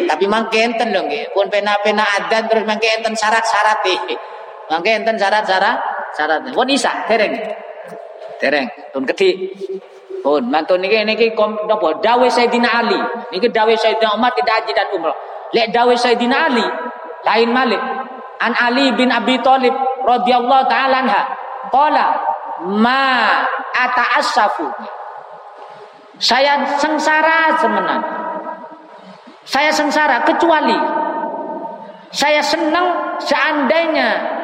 Tapi 0.10 0.26
mangke 0.26 0.60
enten 0.60 0.90
dong 0.90 1.08
nggih. 1.08 1.32
Pun 1.32 1.48
pena-pena 1.54 2.04
adan 2.18 2.50
terus 2.50 2.66
mangke 2.66 2.90
enten 2.90 3.14
syarat-syarat 3.14 3.80
Mangke 4.70 4.90
enten 4.94 5.18
syarat-syarat 5.18 5.78
syarat. 6.14 6.40
Pun 6.54 6.70
isa 6.70 7.06
tereng. 7.10 7.34
Tereng. 8.38 8.68
Tun 8.94 9.04
keti. 9.10 9.50
Pun 10.22 10.48
mantun 10.52 10.84
niki 10.84 11.02
niki 11.04 11.34
kom 11.34 11.58
napa 11.66 11.98
dawe 12.00 12.28
Sayyidina 12.30 12.70
Ali. 12.70 13.00
Niki 13.34 13.50
dawe 13.50 13.74
Sayyidina 13.74 14.14
Umar 14.14 14.32
tidak 14.38 14.64
haji 14.64 14.72
dan 14.78 14.88
umrah. 14.94 15.18
Lek 15.52 15.74
dawe 15.74 15.94
Sayyidina 15.98 16.38
Ali 16.50 16.66
lain 17.26 17.50
malik. 17.50 17.82
An 18.40 18.56
Ali 18.56 18.94
bin 18.96 19.12
Abi 19.12 19.36
Thalib 19.44 19.74
radhiyallahu 20.08 20.64
taala 20.72 21.04
anha 21.04 21.22
qala 21.74 22.08
ma 22.80 23.44
ata'assafu 23.76 24.68
saya 26.20 26.68
sengsara 26.76 27.56
semenan. 27.64 28.02
Saya 29.48 29.72
sengsara 29.72 30.28
kecuali 30.28 30.76
saya 32.12 32.44
senang 32.44 33.18
seandainya 33.24 34.39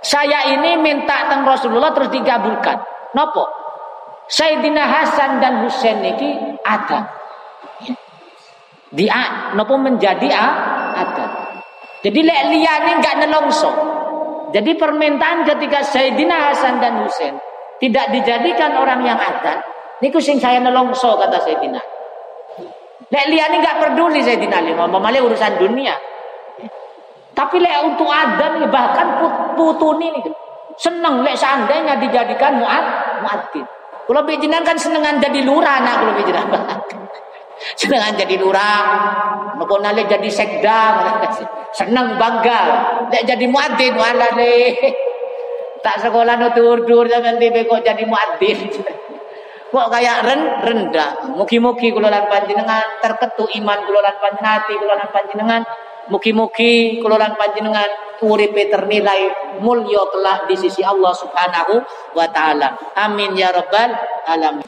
saya 0.00 0.56
ini 0.56 0.80
minta 0.80 1.28
teng 1.28 1.44
Rasulullah 1.44 1.92
terus 1.92 2.08
dikabulkan. 2.08 2.76
Nopo? 3.12 3.44
Sayyidina 4.30 4.82
Hasan 4.86 5.42
dan 5.42 5.66
Husain 5.66 6.00
ini 6.00 6.56
ada. 6.64 7.04
Dia 8.90 9.52
nopo 9.54 9.76
menjadi 9.76 10.28
a, 10.32 10.46
ada. 10.96 11.26
Jadi 12.00 12.20
lek 12.24 12.42
liyane 12.48 12.90
enggak 12.96 13.16
nelongso. 13.20 13.70
Jadi 14.50 14.74
permintaan 14.74 15.46
ketika 15.46 15.84
Sayyidina 15.84 16.48
Hasan 16.48 16.80
dan 16.80 17.04
Husain 17.04 17.36
tidak 17.78 18.10
dijadikan 18.14 18.74
orang 18.80 19.04
yang 19.04 19.18
adat, 19.18 19.62
Niku 20.00 20.16
sing 20.16 20.40
saya 20.40 20.64
nelongso 20.64 21.20
kata 21.20 21.44
Sayyidina. 21.44 21.80
Lek 23.10 23.24
liyane 23.28 23.60
enggak 23.60 23.84
peduli 23.84 24.24
Sayyidina 24.24 24.64
Ali, 24.64 25.20
urusan 25.20 25.60
dunia. 25.60 25.92
Tapi 27.40 27.56
lek 27.56 27.76
untuk 27.88 28.12
adan 28.12 28.68
bahkan 28.68 29.16
put, 29.16 29.32
putuni 29.56 30.12
nih 30.12 30.28
seneng 30.76 31.24
lek 31.24 31.32
seandainya 31.40 31.96
dijadikan 31.96 32.60
muad 32.60 32.84
muadzin. 33.24 33.64
Kalau 34.04 34.20
bijinan 34.28 34.60
kan 34.60 34.76
senengan 34.76 35.16
jadi 35.16 35.40
lurah 35.48 35.80
anak 35.80 36.04
kalau 36.04 36.12
bijinan. 36.20 36.44
senengan 37.80 38.12
jadi 38.12 38.36
lurah. 38.36 38.80
Nopo 39.56 39.80
nale 39.80 40.04
jadi 40.04 40.28
sekda. 40.28 40.80
Seneng 41.80 42.20
bangga. 42.20 42.60
Lek 43.08 43.24
jadi 43.24 43.46
muadzin 43.48 43.96
wala 43.96 44.28
Tak 45.84 45.96
sekolah 45.96 46.36
no 46.36 46.52
tur-tur 46.52 47.08
jangan 47.08 47.40
kok 47.40 47.80
jadi 47.80 48.04
muadzin. 48.04 48.58
kok 49.70 49.86
kayak 49.86 50.26
ren 50.26 50.42
rendah 50.66 51.30
mugi-mugi 51.38 51.94
kula 51.94 52.10
panjenengan 52.26 52.98
terketu 52.98 53.46
iman 53.62 53.78
kula 53.86 54.02
lan 54.02 54.16
panjenengan 54.18 54.58
hati 54.58 54.74
kula 54.74 54.98
panjenengan 55.14 55.62
Mugi-mugi 56.10 56.98
keluaran 56.98 57.38
panjenengan 57.38 57.86
uripe 58.26 58.66
ternilai 58.66 59.54
mulya 59.62 60.02
kelak 60.10 60.50
di 60.50 60.58
sisi 60.58 60.82
Allah 60.82 61.14
Subhanahu 61.14 61.78
wa 62.18 62.26
taala. 62.28 62.74
Amin 62.98 63.38
ya 63.38 63.54
rabbal 63.54 63.94
alamin. 64.26 64.66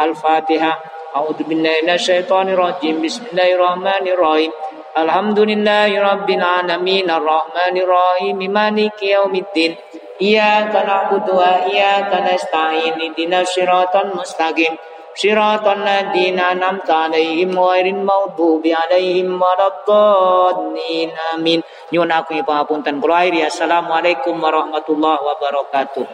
Al-Fatihah. 0.00 0.92
A'udzu 1.14 1.46
billahi 1.46 1.86
minasyaitonir 1.86 2.58
rajim. 2.58 2.98
Bismillahirrahmanirrahim. 3.04 4.50
Alhamdulillahi 4.98 5.94
rabbil 6.00 6.42
alamin 6.42 7.06
arrahmanir 7.06 7.86
rahim 7.86 8.40
maliki 8.50 9.14
yaumiddin. 9.14 9.78
Iyyaka 10.18 10.82
na'budu 10.82 11.38
wa 11.38 11.68
iyyaka 11.70 12.24
nasta'in. 12.24 12.98
Ihdinas 12.98 13.52
siratal 13.52 14.10
mustaqim. 14.16 14.74
صراط 15.19 15.67
الذين 15.67 16.39
أنعمت 16.39 16.89
عليهم 16.91 17.51
غير 17.59 17.85
المغضوب 17.85 18.63
عليهم 18.63 19.29
ولا 19.41 19.67
الضالين 19.67 21.09
آمين 21.35 21.59
nyuwun 21.91 22.13
aku 22.13 22.37
pangapunten 22.45 23.01
kula 23.01 23.25
Assalamualaikum 23.43 24.37
warahmatullahi 24.37 25.19
wabarakatuh 25.19 26.05